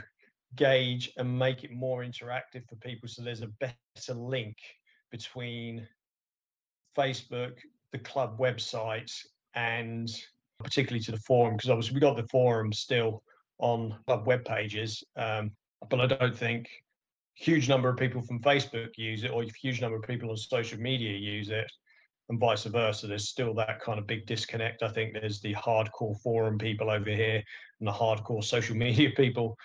gauge 0.56 1.12
and 1.18 1.40
make 1.40 1.64
it 1.64 1.72
more 1.72 2.04
interactive 2.04 2.68
for 2.70 2.76
people 2.82 3.10
so 3.10 3.24
there's 3.24 3.42
a 3.42 3.52
better 3.60 4.14
link 4.14 4.58
between 5.12 5.88
Facebook, 6.96 7.54
the 7.92 8.00
club 8.00 8.40
website, 8.40 9.12
and 9.56 10.10
particularly 10.64 11.04
to 11.04 11.12
the 11.12 11.20
forum, 11.20 11.56
because 11.56 11.70
obviously 11.70 11.96
we 11.96 12.00
got 12.00 12.18
the 12.18 12.28
forum 12.28 12.72
still 12.72 13.24
on 13.60 13.96
club 14.06 14.28
web 14.28 14.44
pages, 14.46 15.04
um, 15.18 15.52
but 15.90 16.00
I 16.00 16.08
don't 16.08 16.36
think 16.36 16.68
huge 17.36 17.68
number 17.68 17.90
of 17.90 17.98
people 17.98 18.22
from 18.22 18.42
Facebook 18.42 18.98
use 18.98 19.24
it 19.24 19.32
or 19.32 19.44
huge 19.62 19.82
number 19.82 19.98
of 19.98 20.04
people 20.04 20.30
on 20.30 20.38
social 20.38 20.80
media 20.80 21.18
use 21.18 21.50
it 21.50 21.70
and 22.30 22.40
vice 22.40 22.64
versa. 22.64 23.08
There's 23.08 23.30
still 23.30 23.54
that 23.56 23.82
kind 23.82 24.00
of 24.00 24.08
big 24.08 24.26
disconnect. 24.26 24.84
I 24.84 24.88
think 24.88 25.14
there's 25.14 25.42
the 25.42 25.54
hardcore 25.54 26.20
forum 26.22 26.58
people 26.58 26.90
over 26.90 27.10
here 27.10 27.44
and 27.80 27.88
the 27.88 27.92
hardcore 27.92 28.44
social 28.44 28.76
media 28.86 29.12
people. 29.16 29.58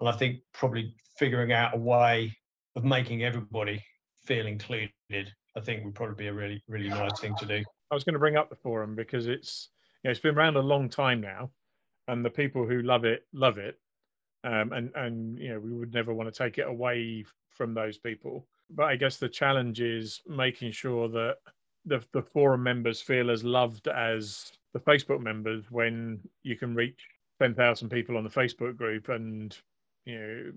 And 0.00 0.08
I 0.08 0.12
think 0.12 0.40
probably 0.52 0.94
figuring 1.18 1.52
out 1.52 1.74
a 1.74 1.78
way 1.78 2.36
of 2.76 2.84
making 2.84 3.24
everybody 3.24 3.84
feel 4.24 4.46
included, 4.46 4.90
I 5.10 5.60
think 5.60 5.84
would 5.84 5.94
probably 5.94 6.16
be 6.16 6.28
a 6.28 6.32
really, 6.32 6.62
really 6.68 6.88
nice 6.88 7.20
thing 7.20 7.34
to 7.38 7.46
do. 7.46 7.62
I 7.90 7.94
was 7.94 8.04
going 8.04 8.14
to 8.14 8.18
bring 8.18 8.36
up 8.36 8.50
the 8.50 8.56
forum 8.56 8.94
because 8.94 9.26
it's 9.26 9.70
know, 10.04 10.10
it's 10.10 10.20
been 10.20 10.36
around 10.36 10.56
a 10.56 10.60
long 10.60 10.88
time 10.88 11.20
now 11.20 11.50
and 12.08 12.24
the 12.24 12.30
people 12.30 12.66
who 12.66 12.82
love 12.82 13.04
it 13.04 13.26
love 13.32 13.58
it. 13.58 13.78
Um, 14.44 14.72
and 14.72 14.90
and 14.94 15.38
you 15.38 15.50
know 15.50 15.60
we 15.60 15.72
would 15.72 15.92
never 15.92 16.12
want 16.14 16.32
to 16.32 16.36
take 16.36 16.58
it 16.58 16.66
away 16.66 17.24
from 17.50 17.74
those 17.74 17.98
people. 17.98 18.46
But 18.70 18.84
i 18.84 18.96
guess 18.96 19.16
the 19.16 19.28
challenge 19.28 19.80
is 19.80 20.20
making 20.26 20.72
sure 20.72 21.08
that 21.08 21.36
the, 21.86 22.04
the 22.12 22.22
forum 22.22 22.62
members 22.62 23.00
feel 23.00 23.30
as 23.30 23.42
loved 23.42 23.88
as 23.88 24.52
the 24.74 24.80
facebook 24.80 25.20
members 25.20 25.64
when 25.70 26.20
you 26.42 26.54
can 26.54 26.74
reach 26.74 27.00
10,000 27.40 27.88
people 27.88 28.18
on 28.18 28.24
the 28.24 28.30
facebook 28.30 28.76
group 28.76 29.08
and 29.08 29.56
you 30.04 30.18
know 30.18 30.52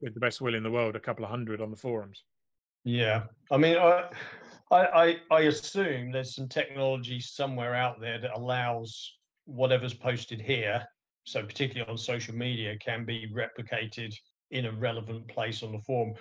with 0.00 0.14
the 0.14 0.20
best 0.20 0.40
will 0.40 0.56
in 0.56 0.64
the 0.64 0.70
world 0.70 0.96
a 0.96 1.00
couple 1.00 1.24
of 1.24 1.30
hundred 1.30 1.60
on 1.60 1.70
the 1.70 1.76
forums. 1.76 2.24
Yeah. 2.84 3.24
I 3.50 3.58
mean 3.58 3.76
I, 3.76 4.10
I 4.70 5.16
i 5.30 5.40
assume 5.40 6.12
there's 6.12 6.34
some 6.34 6.48
technology 6.48 7.20
somewhere 7.20 7.74
out 7.74 8.00
there 8.00 8.20
that 8.20 8.36
allows 8.36 9.14
whatever's 9.46 9.94
posted 9.94 10.40
here, 10.40 10.84
so 11.24 11.42
particularly 11.42 11.90
on 11.90 11.98
social 11.98 12.34
media, 12.34 12.76
can 12.78 13.04
be 13.04 13.26
replicated 13.34 14.14
in 14.50 14.66
a 14.66 14.72
relevant 14.72 15.26
place 15.28 15.62
on 15.62 15.72
the 15.72 15.80
forum. 15.80 16.14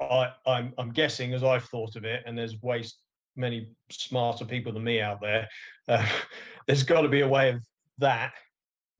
I, 0.00 0.32
I'm, 0.46 0.72
I'm 0.78 0.90
guessing, 0.90 1.34
as 1.34 1.44
I've 1.44 1.64
thought 1.64 1.96
of 1.96 2.04
it, 2.04 2.22
and 2.26 2.36
there's 2.36 2.60
ways 2.62 2.96
many 3.36 3.68
smarter 3.90 4.44
people 4.44 4.72
than 4.72 4.84
me 4.84 5.00
out 5.00 5.20
there. 5.20 5.48
Uh, 5.88 6.06
there's 6.66 6.82
got 6.82 7.02
to 7.02 7.08
be 7.08 7.20
a 7.20 7.28
way 7.28 7.50
of 7.50 7.60
that 7.98 8.32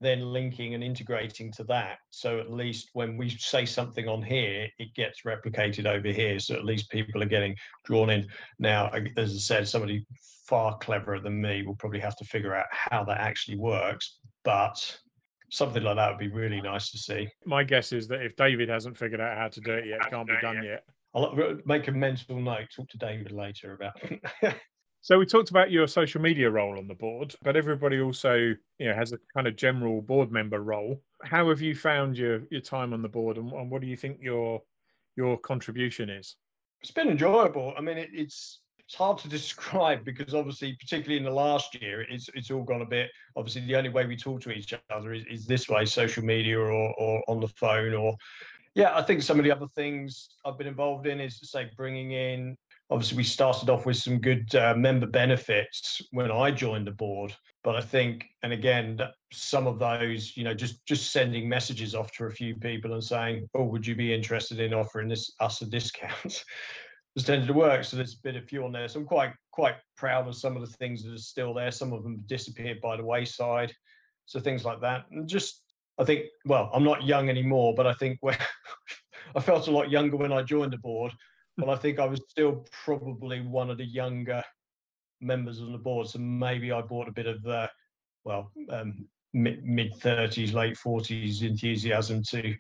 then 0.01 0.33
linking 0.33 0.75
and 0.75 0.83
integrating 0.83 1.53
to 1.53 1.65
that. 1.65 1.99
So 2.11 2.39
at 2.39 2.51
least 2.51 2.91
when 2.93 3.17
we 3.17 3.31
say 3.31 3.65
something 3.65 4.09
on 4.09 4.23
here, 4.23 4.69
it 4.79 4.95
gets 4.95 5.23
replicated 5.23 5.87
over 5.87 6.09
here. 6.09 6.39
So 6.39 6.55
at 6.55 6.65
least 6.65 6.91
people 6.91 7.23
are 7.23 7.27
getting 7.27 7.57
drawn 7.85 8.11
in. 8.11 8.27
Now, 8.59 8.91
as 9.17 9.35
I 9.35 9.39
said, 9.39 9.69
somebody 9.69 10.05
far 10.47 10.77
cleverer 10.79 11.21
than 11.21 11.41
me 11.41 11.63
will 11.63 11.77
probably 11.77 12.01
have 12.01 12.17
to 12.17 12.25
figure 12.25 12.55
out 12.55 12.67
how 12.71 13.05
that 13.05 13.19
actually 13.19 13.57
works. 13.57 14.19
But 14.45 14.99
something 15.51 15.83
like 15.83 15.97
that 15.97 16.11
would 16.11 16.19
be 16.19 16.29
really 16.29 16.61
nice 16.61 16.91
to 16.91 16.99
see. 16.99 17.29
My 17.47 17.65
guess 17.65 17.93
is 17.93 18.09
that 18.09 18.23
if 18.23 18.37
David 18.37 18.69
hasn't 18.69 18.99
figured 18.99 19.21
out 19.21 19.39
how 19.39 19.49
to 19.49 19.61
do 19.61 19.73
it 19.73 19.87
yet, 19.87 20.01
it 20.03 20.11
can't 20.11 20.29
be 20.29 20.35
done 20.43 20.63
yet. 20.63 20.85
I'll 21.15 21.27
uh, 21.27 21.55
make 21.65 21.87
a 21.87 21.93
mental 21.93 22.41
note. 22.41 22.67
Talk 22.75 22.89
to 22.91 22.99
David 22.99 23.33
later 23.33 23.75
about. 23.75 23.95
so 25.05 25.19
we 25.19 25.27
talked 25.27 25.51
about 25.51 25.71
your 25.71 25.87
social 25.87 26.23
media 26.23 26.51
role 26.51 26.79
on 26.79 26.89
the 26.89 26.95
board, 26.95 27.35
but 27.43 27.57
everybody 27.57 28.01
also, 28.01 28.37
you 28.37 28.89
know, 28.89 28.95
has 28.95 29.13
a 29.13 29.19
kind 29.35 29.47
of 29.47 29.55
general 29.55 30.01
board 30.01 30.33
member 30.33 30.61
role. 30.61 31.03
How 31.23 31.51
have 31.51 31.61
you 31.61 31.75
found 31.75 32.17
your 32.17 32.41
your 32.51 32.63
time 32.63 32.95
on 32.95 33.03
the 33.03 33.09
board, 33.11 33.37
and, 33.37 33.53
and 33.53 33.71
what 33.71 33.83
do 33.83 33.87
you 33.87 33.99
think 33.99 34.17
your 34.23 34.63
your 35.15 35.37
contribution 35.37 36.09
is? 36.09 36.37
It's 36.81 36.91
been 36.91 37.11
enjoyable. 37.11 37.75
I 37.77 37.83
mean, 37.83 37.99
it, 37.99 38.09
it's 38.15 38.61
it's 38.79 38.95
hard 38.95 39.19
to 39.19 39.29
describe 39.39 40.07
because 40.07 40.33
obviously, 40.33 40.75
particularly 40.81 41.19
in 41.19 41.25
the 41.25 41.39
last 41.39 41.79
year, 41.83 42.01
it's 42.09 42.31
it's 42.33 42.51
all 42.51 42.63
gone 42.63 42.81
a 42.81 42.87
bit. 42.87 43.11
Obviously, 43.37 43.67
the 43.67 43.77
only 43.77 43.91
way 43.91 44.07
we 44.07 44.17
talk 44.17 44.41
to 44.41 44.53
each 44.53 44.73
other 44.89 45.13
is, 45.13 45.25
is 45.31 45.45
this 45.45 45.69
way: 45.69 45.85
social 45.85 46.25
media 46.25 46.59
or 46.59 46.73
or 46.73 47.23
on 47.29 47.41
the 47.41 47.49
phone. 47.49 47.93
Or 47.93 48.17
yeah, 48.75 48.97
I 48.97 49.03
think 49.03 49.21
some 49.21 49.39
of 49.39 49.45
the 49.45 49.53
other 49.53 49.69
things 49.75 50.31
I've 50.47 50.57
been 50.57 50.67
involved 50.67 51.07
in 51.07 51.21
is 51.21 51.41
say 51.43 51.71
bringing 51.77 52.13
in. 52.13 52.57
Obviously, 52.91 53.17
we 53.17 53.25
started 53.25 53.71
off 53.71 53.87
with 53.87 53.97
some 53.97 54.21
good 54.21 54.55
uh, 54.55 54.75
member 54.77 55.07
benefits 55.07 56.03
when 56.13 56.31
I 56.31 56.51
joined 56.51 56.87
the 56.87 56.93
board, 56.93 57.35
but 57.63 57.77
I 57.77 57.81
think, 57.81 58.27
and 58.43 58.53
again, 58.53 59.01
some 59.33 59.67
of 59.67 59.79
those, 59.79 60.37
you 60.37 60.45
know, 60.45 60.55
just 60.55 60.85
just 60.87 61.11
sending 61.11 61.49
messages 61.49 61.95
off 61.95 62.13
to 62.13 62.27
a 62.27 62.31
few 62.31 62.57
people 62.57 62.93
and 62.93 63.03
saying, 63.03 63.49
"Oh, 63.55 63.65
would 63.65 63.87
you 63.87 63.95
be 63.95 64.13
interested 64.13 64.61
in 64.61 64.75
offering 64.75 65.09
this 65.09 65.33
us 65.41 65.63
a 65.63 65.67
discount?" 65.67 66.45
has 67.17 67.25
tended 67.25 67.47
to 67.47 67.55
work. 67.55 67.85
So 67.85 67.97
there's 67.97 68.15
a 68.15 68.23
bit 68.23 68.37
of 68.37 68.45
fuel 68.45 68.71
there. 68.71 68.89
So 68.89 69.01
I'm 69.01 69.07
quite 69.07 69.33
quite 69.53 69.77
proud 69.97 70.27
of 70.27 70.37
some 70.37 70.57
of 70.57 70.63
the 70.63 70.77
things 70.77 71.05
that 71.05 71.15
are 71.15 71.19
still 71.19 71.55
there. 71.55 71.71
Some 71.71 71.93
of 71.93 72.03
them 72.03 72.17
have 72.17 72.27
disappeared 72.27 72.81
by 72.81 72.97
the 72.97 73.05
wayside. 73.05 73.73
So 74.27 74.41
things 74.41 74.65
like 74.65 74.81
that. 74.81 75.05
And 75.11 75.29
just 75.29 75.63
I 75.99 76.05
think, 76.05 76.25
well, 76.45 76.71
I'm 76.73 76.85
not 76.85 77.05
young 77.05 77.29
anymore, 77.29 77.75
but 77.77 77.87
I 77.87 77.93
think 77.95 78.19
when 78.21 78.37
I 79.35 79.41
felt 79.41 79.69
a 79.69 79.71
lot 79.71 79.91
younger 79.91 80.17
when 80.17 80.33
I 80.33 80.43
joined 80.43 80.73
the 80.73 80.79
board. 80.79 81.13
But 81.57 81.69
I 81.69 81.77
think 81.77 81.99
I 81.99 82.07
was 82.07 82.21
still 82.29 82.67
probably 82.85 83.41
one 83.41 83.71
of 83.71 83.79
the 83.79 83.85
younger 83.85 84.43
members 85.21 85.61
on 85.61 85.73
the 85.73 85.79
board. 85.79 86.09
So 86.09 86.19
maybe 86.19 86.73
I 86.73 86.81
brought 86.81 87.09
a 87.09 87.13
bit 87.13 87.27
of 87.27 87.43
the, 87.43 87.71
well, 88.25 88.51
um, 88.71 89.07
mid 89.33 89.95
30s, 90.01 90.53
late 90.53 90.77
40s 90.77 91.43
enthusiasm 91.43 92.23
to 92.31 92.55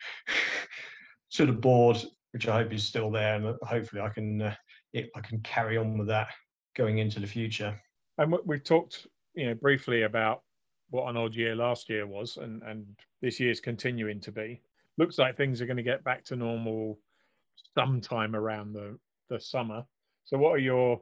to 1.32 1.46
the 1.46 1.52
board 1.52 2.04
which 2.34 2.48
I 2.48 2.62
hope 2.62 2.72
is 2.72 2.84
still 2.84 3.12
there, 3.12 3.36
and 3.36 3.56
hopefully 3.62 4.02
I 4.02 4.08
can 4.08 4.42
uh, 4.42 4.54
it, 4.92 5.08
I 5.14 5.20
can 5.20 5.38
carry 5.42 5.78
on 5.78 5.96
with 5.96 6.08
that 6.08 6.26
going 6.76 6.98
into 6.98 7.20
the 7.20 7.28
future. 7.28 7.80
And 8.18 8.34
we've 8.44 8.64
talked, 8.64 9.06
you 9.34 9.46
know, 9.46 9.54
briefly 9.54 10.02
about 10.02 10.42
what 10.90 11.08
an 11.08 11.16
odd 11.16 11.36
year 11.36 11.54
last 11.54 11.88
year 11.88 12.08
was, 12.08 12.36
and 12.36 12.60
and 12.64 12.84
this 13.22 13.38
year's 13.38 13.60
continuing 13.60 14.20
to 14.20 14.32
be. 14.32 14.60
Looks 14.98 15.16
like 15.16 15.36
things 15.36 15.62
are 15.62 15.66
going 15.66 15.76
to 15.76 15.84
get 15.84 16.02
back 16.02 16.24
to 16.24 16.36
normal 16.36 16.98
sometime 17.76 18.34
around 18.34 18.72
the 18.72 18.96
the 19.30 19.40
summer. 19.40 19.82
So, 20.24 20.38
what 20.38 20.50
are 20.50 20.58
your 20.58 21.00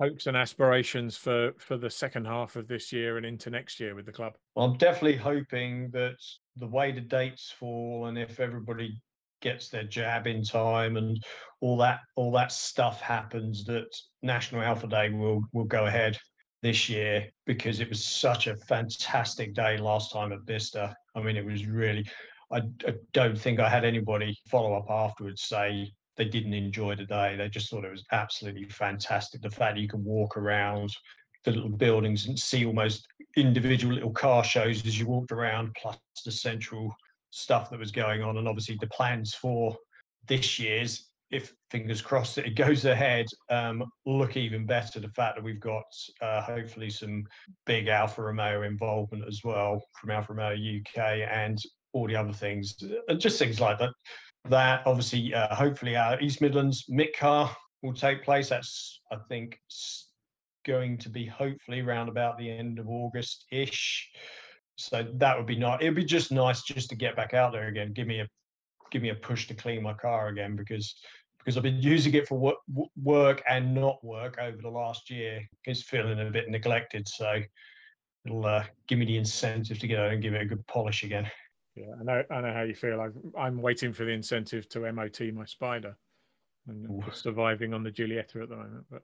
hopes 0.00 0.26
and 0.26 0.36
aspirations 0.36 1.16
for 1.16 1.52
for 1.58 1.76
the 1.76 1.90
second 1.90 2.26
half 2.26 2.56
of 2.56 2.68
this 2.68 2.92
year 2.92 3.16
and 3.16 3.26
into 3.26 3.50
next 3.50 3.80
year 3.80 3.94
with 3.94 4.06
the 4.06 4.12
club? 4.12 4.34
Well, 4.54 4.66
I'm 4.66 4.76
definitely 4.76 5.16
hoping 5.16 5.90
that 5.92 6.16
the 6.56 6.68
way 6.68 6.92
the 6.92 7.00
dates 7.00 7.50
fall, 7.50 8.06
and 8.06 8.18
if 8.18 8.40
everybody 8.40 8.98
gets 9.40 9.68
their 9.68 9.84
jab 9.84 10.28
in 10.28 10.44
time 10.44 10.96
and 10.96 11.20
all 11.60 11.76
that 11.76 12.00
all 12.14 12.30
that 12.30 12.52
stuff 12.52 13.00
happens 13.00 13.64
that 13.64 13.86
National 14.22 14.62
Alfa 14.62 14.86
Day 14.86 15.10
will 15.10 15.42
will 15.52 15.64
go 15.64 15.86
ahead 15.86 16.16
this 16.62 16.88
year 16.88 17.26
because 17.44 17.80
it 17.80 17.88
was 17.88 18.04
such 18.04 18.46
a 18.46 18.56
fantastic 18.56 19.52
day 19.52 19.76
last 19.76 20.12
time 20.12 20.32
at 20.32 20.46
Bicester. 20.46 20.94
I 21.14 21.20
mean, 21.20 21.36
it 21.36 21.44
was 21.44 21.66
really. 21.66 22.06
I, 22.52 22.62
I 22.86 22.94
don't 23.12 23.38
think 23.38 23.60
I 23.60 23.68
had 23.68 23.84
anybody 23.84 24.36
follow 24.48 24.74
up 24.74 24.90
afterwards 24.90 25.42
say 25.42 25.92
they 26.16 26.26
didn't 26.26 26.54
enjoy 26.54 26.94
the 26.94 27.04
day. 27.04 27.36
They 27.36 27.48
just 27.48 27.70
thought 27.70 27.84
it 27.84 27.90
was 27.90 28.04
absolutely 28.12 28.68
fantastic. 28.68 29.40
The 29.40 29.50
fact 29.50 29.76
that 29.76 29.80
you 29.80 29.88
can 29.88 30.04
walk 30.04 30.36
around 30.36 30.90
the 31.44 31.52
little 31.52 31.70
buildings 31.70 32.26
and 32.26 32.38
see 32.38 32.66
almost 32.66 33.06
individual 33.36 33.94
little 33.94 34.12
car 34.12 34.44
shows 34.44 34.86
as 34.86 34.98
you 34.98 35.06
walked 35.06 35.32
around, 35.32 35.74
plus 35.80 35.98
the 36.24 36.30
central 36.30 36.94
stuff 37.30 37.70
that 37.70 37.78
was 37.78 37.90
going 37.90 38.22
on, 38.22 38.36
and 38.36 38.46
obviously 38.46 38.76
the 38.80 38.86
plans 38.88 39.34
for 39.34 39.76
this 40.28 40.58
year's, 40.58 41.08
if 41.30 41.54
fingers 41.70 42.02
crossed 42.02 42.36
that 42.36 42.46
it 42.46 42.54
goes 42.54 42.84
ahead, 42.84 43.26
um, 43.48 43.82
look 44.04 44.36
even 44.36 44.66
better. 44.66 45.00
The 45.00 45.08
fact 45.08 45.36
that 45.36 45.44
we've 45.44 45.58
got 45.58 45.84
uh, 46.20 46.42
hopefully 46.42 46.90
some 46.90 47.24
big 47.64 47.88
Alfa 47.88 48.22
Romeo 48.22 48.62
involvement 48.62 49.24
as 49.26 49.40
well 49.42 49.82
from 49.98 50.10
Alfa 50.10 50.34
Romeo 50.34 50.80
UK 50.80 51.26
and 51.30 51.58
all 51.92 52.06
the 52.06 52.16
other 52.16 52.32
things, 52.32 52.76
and 53.08 53.20
just 53.20 53.38
things 53.38 53.60
like 53.60 53.78
that. 53.78 53.90
That 54.48 54.82
obviously, 54.86 55.32
uh, 55.34 55.54
hopefully, 55.54 55.96
our 55.96 56.20
East 56.20 56.40
Midlands 56.40 56.84
MIC 56.88 57.16
car 57.16 57.54
will 57.82 57.92
take 57.92 58.24
place. 58.24 58.48
That's 58.48 59.00
I 59.12 59.16
think 59.28 59.58
going 60.66 60.98
to 60.98 61.08
be 61.08 61.26
hopefully 61.26 61.80
around 61.80 62.08
about 62.08 62.38
the 62.38 62.50
end 62.50 62.78
of 62.78 62.88
August 62.88 63.46
ish. 63.50 64.08
So 64.76 65.06
that 65.14 65.36
would 65.36 65.46
be 65.46 65.56
nice. 65.56 65.78
It'd 65.80 65.94
be 65.94 66.04
just 66.04 66.32
nice 66.32 66.62
just 66.62 66.88
to 66.90 66.96
get 66.96 67.16
back 67.16 67.34
out 67.34 67.52
there 67.52 67.68
again. 67.68 67.92
Give 67.92 68.06
me 68.06 68.20
a 68.20 68.28
give 68.90 69.02
me 69.02 69.08
a 69.08 69.14
push 69.14 69.46
to 69.48 69.54
clean 69.54 69.82
my 69.82 69.94
car 69.94 70.28
again 70.28 70.54
because 70.56 70.94
because 71.38 71.56
I've 71.56 71.62
been 71.62 71.82
using 71.82 72.14
it 72.14 72.28
for 72.28 72.38
work, 72.38 72.56
work 73.02 73.42
and 73.48 73.74
not 73.74 74.04
work 74.04 74.38
over 74.40 74.58
the 74.62 74.68
last 74.68 75.10
year. 75.10 75.40
It's 75.64 75.82
feeling 75.82 76.20
a 76.20 76.30
bit 76.30 76.48
neglected, 76.48 77.08
so 77.08 77.40
it'll 78.24 78.46
uh, 78.46 78.64
give 78.86 79.00
me 79.00 79.06
the 79.06 79.16
incentive 79.16 79.80
to 79.80 79.88
get 79.88 79.98
out 79.98 80.12
and 80.12 80.22
give 80.22 80.34
it 80.34 80.42
a 80.42 80.46
good 80.46 80.64
polish 80.68 81.02
again. 81.02 81.28
Yeah, 81.74 81.94
I 81.98 82.04
know. 82.04 82.22
I 82.30 82.40
know 82.40 82.52
how 82.52 82.62
you 82.62 82.74
feel. 82.74 83.00
i 83.38 83.46
am 83.46 83.62
waiting 83.62 83.92
for 83.92 84.04
the 84.04 84.10
incentive 84.10 84.68
to 84.70 84.92
MOT 84.92 85.20
my 85.32 85.44
Spider, 85.44 85.96
and 86.68 87.02
surviving 87.12 87.72
on 87.72 87.82
the 87.82 87.90
Giulietta 87.90 88.42
at 88.42 88.48
the 88.48 88.56
moment. 88.56 88.84
But 88.90 89.02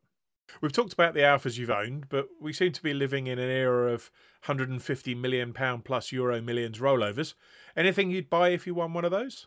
We've 0.61 0.73
talked 0.73 0.93
about 0.93 1.15
the 1.15 1.21
Alfas 1.21 1.59
you've 1.59 1.71
owned, 1.71 2.09
but 2.09 2.27
we 2.41 2.53
seem 2.53 2.73
to 2.73 2.83
be 2.83 2.95
living 2.95 3.27
in 3.27 3.39
an 3.39 3.51
era 3.51 3.93
of 3.93 4.11
150 4.45 5.15
million 5.15 5.53
pound 5.53 5.85
plus 5.85 6.11
euro 6.11 6.41
millions 6.41 6.79
rollovers. 6.79 7.35
Anything 7.77 8.11
you'd 8.11 8.31
buy 8.31 8.51
if 8.51 8.67
you 8.67 8.75
won 8.75 8.93
one 8.93 9.05
of 9.05 9.11
those? 9.11 9.47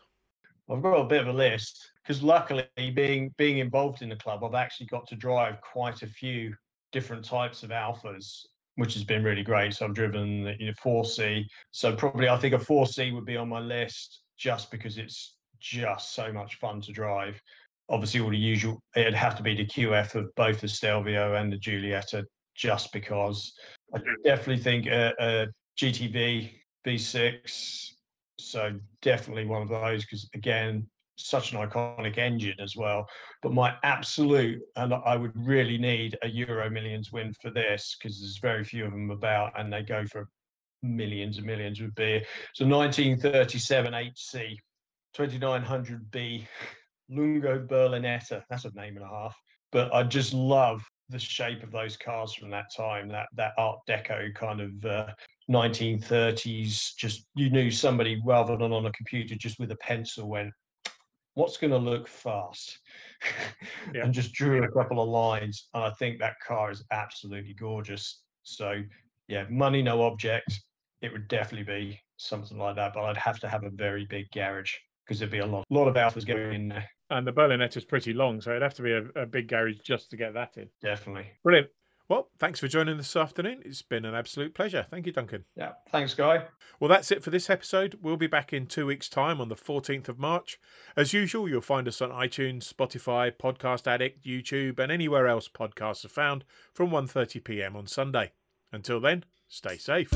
I've 0.70 0.82
got 0.82 0.94
a 0.94 1.04
bit 1.04 1.22
of 1.22 1.28
a 1.28 1.32
list 1.32 1.90
because 2.02 2.22
luckily, 2.22 2.66
being 2.76 3.34
being 3.36 3.58
involved 3.58 4.02
in 4.02 4.08
the 4.08 4.16
club, 4.16 4.44
I've 4.44 4.54
actually 4.54 4.86
got 4.86 5.06
to 5.08 5.16
drive 5.16 5.60
quite 5.60 6.02
a 6.02 6.06
few 6.06 6.54
different 6.92 7.24
types 7.24 7.62
of 7.62 7.70
Alfas, 7.70 8.46
which 8.76 8.94
has 8.94 9.04
been 9.04 9.22
really 9.22 9.42
great. 9.42 9.74
So 9.74 9.86
I've 9.86 9.94
driven 9.94 10.44
the 10.44 10.54
you 10.58 10.66
know, 10.66 10.72
4C. 10.84 11.44
So 11.70 11.94
probably 11.94 12.28
I 12.28 12.36
think 12.38 12.54
a 12.54 12.58
4C 12.58 13.12
would 13.14 13.26
be 13.26 13.36
on 13.36 13.48
my 13.48 13.60
list 13.60 14.22
just 14.38 14.70
because 14.70 14.98
it's 14.98 15.36
just 15.60 16.14
so 16.14 16.32
much 16.32 16.56
fun 16.56 16.80
to 16.82 16.92
drive 16.92 17.40
obviously 17.88 18.20
all 18.20 18.30
the 18.30 18.36
usual. 18.36 18.82
It'd 18.96 19.14
have 19.14 19.36
to 19.36 19.42
be 19.42 19.54
the 19.54 19.66
QF 19.66 20.14
of 20.14 20.34
both 20.34 20.60
the 20.60 20.68
Stelvio 20.68 21.34
and 21.34 21.52
the 21.52 21.58
Giulietta, 21.58 22.24
just 22.56 22.92
because 22.92 23.52
I 23.94 24.00
definitely 24.24 24.62
think 24.62 24.86
a, 24.86 25.12
a 25.18 25.46
GTV 25.78 26.52
V6. 26.86 27.90
So 28.38 28.72
definitely 29.02 29.44
one 29.44 29.62
of 29.62 29.68
those 29.68 30.04
because 30.04 30.28
again, 30.34 30.86
such 31.16 31.52
an 31.52 31.58
iconic 31.58 32.18
engine 32.18 32.58
as 32.60 32.76
well. 32.76 33.06
But 33.42 33.52
my 33.52 33.74
absolute, 33.82 34.60
and 34.76 34.94
I 34.94 35.16
would 35.16 35.32
really 35.34 35.78
need 35.78 36.16
a 36.22 36.28
Euro 36.28 36.70
Millions 36.70 37.12
win 37.12 37.32
for 37.40 37.50
this 37.50 37.96
because 37.98 38.20
there's 38.20 38.38
very 38.38 38.64
few 38.64 38.84
of 38.84 38.92
them 38.92 39.10
about, 39.10 39.58
and 39.58 39.72
they 39.72 39.82
go 39.82 40.04
for 40.06 40.28
millions 40.82 41.38
and 41.38 41.46
millions. 41.46 41.80
Would 41.80 41.94
be 41.94 42.24
so 42.54 42.66
1937 42.66 43.92
8C 43.92 44.56
2900B 45.16 46.46
Lungo 47.10 47.66
Berlinetta. 47.66 48.42
That's 48.48 48.64
a 48.64 48.70
name 48.70 48.96
and 48.96 49.04
a 49.04 49.08
half. 49.08 49.36
But 49.70 49.94
I 49.94 50.02
just 50.02 50.34
love 50.34 50.82
the 51.08 51.18
shape 51.18 51.62
of 51.62 51.70
those 51.70 51.96
cars 51.96 52.34
from 52.34 52.50
that 52.50 52.66
time. 52.74 53.08
That 53.08 53.28
that 53.36 53.52
Art 53.58 53.78
Deco 53.88 54.34
kind 54.34 54.60
of 54.60 54.84
uh, 54.84 55.06
1930s. 55.50 56.94
Just 56.96 57.26
you 57.34 57.50
knew 57.50 57.70
somebody 57.70 58.20
rather 58.24 58.56
than 58.56 58.72
on 58.72 58.86
a 58.86 58.92
computer, 58.92 59.34
just 59.34 59.58
with 59.58 59.70
a 59.70 59.76
pencil 59.76 60.28
went, 60.28 60.52
"What's 61.34 61.56
going 61.56 61.70
to 61.72 61.78
look 61.78 62.08
fast?" 62.08 62.78
yeah. 63.94 64.04
and 64.04 64.12
just 64.12 64.32
drew 64.32 64.62
a 64.64 64.70
couple 64.70 65.02
of 65.02 65.08
lines. 65.08 65.68
And 65.74 65.84
I 65.84 65.90
think 65.90 66.18
that 66.18 66.40
car 66.46 66.70
is 66.70 66.84
absolutely 66.90 67.54
gorgeous. 67.54 68.22
So 68.42 68.82
yeah, 69.28 69.44
money 69.48 69.82
no 69.82 70.02
object. 70.02 70.60
It 71.00 71.12
would 71.12 71.28
definitely 71.28 71.64
be 71.64 72.00
something 72.16 72.58
like 72.58 72.76
that. 72.76 72.94
But 72.94 73.04
I'd 73.04 73.16
have 73.16 73.40
to 73.40 73.48
have 73.48 73.64
a 73.64 73.70
very 73.70 74.06
big 74.06 74.30
garage 74.32 74.74
because 75.04 75.18
there'd 75.18 75.32
be 75.32 75.38
a 75.38 75.46
lot, 75.46 75.64
lot 75.70 75.88
of 75.88 75.94
Alfas 75.94 76.26
going 76.26 76.54
in 76.54 76.68
there. 76.68 76.88
And 77.10 77.26
the 77.26 77.32
Berlinetta 77.32 77.76
is 77.76 77.84
pretty 77.84 78.14
long, 78.14 78.40
so 78.40 78.50
it'd 78.50 78.62
have 78.62 78.74
to 78.74 78.82
be 78.82 78.92
a, 78.92 79.04
a 79.20 79.26
big 79.26 79.48
garage 79.48 79.78
just 79.84 80.10
to 80.10 80.16
get 80.16 80.32
that 80.34 80.56
in. 80.56 80.68
Definitely. 80.80 81.26
Brilliant. 81.42 81.68
Well, 82.12 82.28
thanks 82.38 82.60
for 82.60 82.68
joining 82.68 82.98
this 82.98 83.16
afternoon. 83.16 83.62
It's 83.64 83.80
been 83.80 84.04
an 84.04 84.14
absolute 84.14 84.52
pleasure. 84.52 84.84
Thank 84.90 85.06
you, 85.06 85.12
Duncan. 85.12 85.46
Yeah. 85.56 85.72
Thanks, 85.90 86.12
Guy. 86.12 86.44
Well, 86.78 86.90
that's 86.90 87.10
it 87.10 87.24
for 87.24 87.30
this 87.30 87.48
episode. 87.48 88.00
We'll 88.02 88.18
be 88.18 88.26
back 88.26 88.52
in 88.52 88.66
two 88.66 88.84
weeks' 88.84 89.08
time 89.08 89.40
on 89.40 89.48
the 89.48 89.54
14th 89.54 90.10
of 90.10 90.18
March. 90.18 90.60
As 90.94 91.14
usual, 91.14 91.48
you'll 91.48 91.62
find 91.62 91.88
us 91.88 92.02
on 92.02 92.10
iTunes, 92.10 92.70
Spotify, 92.70 93.32
Podcast 93.34 93.86
Addict, 93.86 94.26
YouTube, 94.26 94.78
and 94.78 94.92
anywhere 94.92 95.26
else 95.26 95.48
podcasts 95.48 96.04
are 96.04 96.10
found 96.10 96.44
from 96.74 96.90
1:30 96.90 97.42
p.m. 97.42 97.76
on 97.76 97.86
Sunday. 97.86 98.32
Until 98.70 99.00
then, 99.00 99.24
stay 99.48 99.78
safe. 99.78 100.12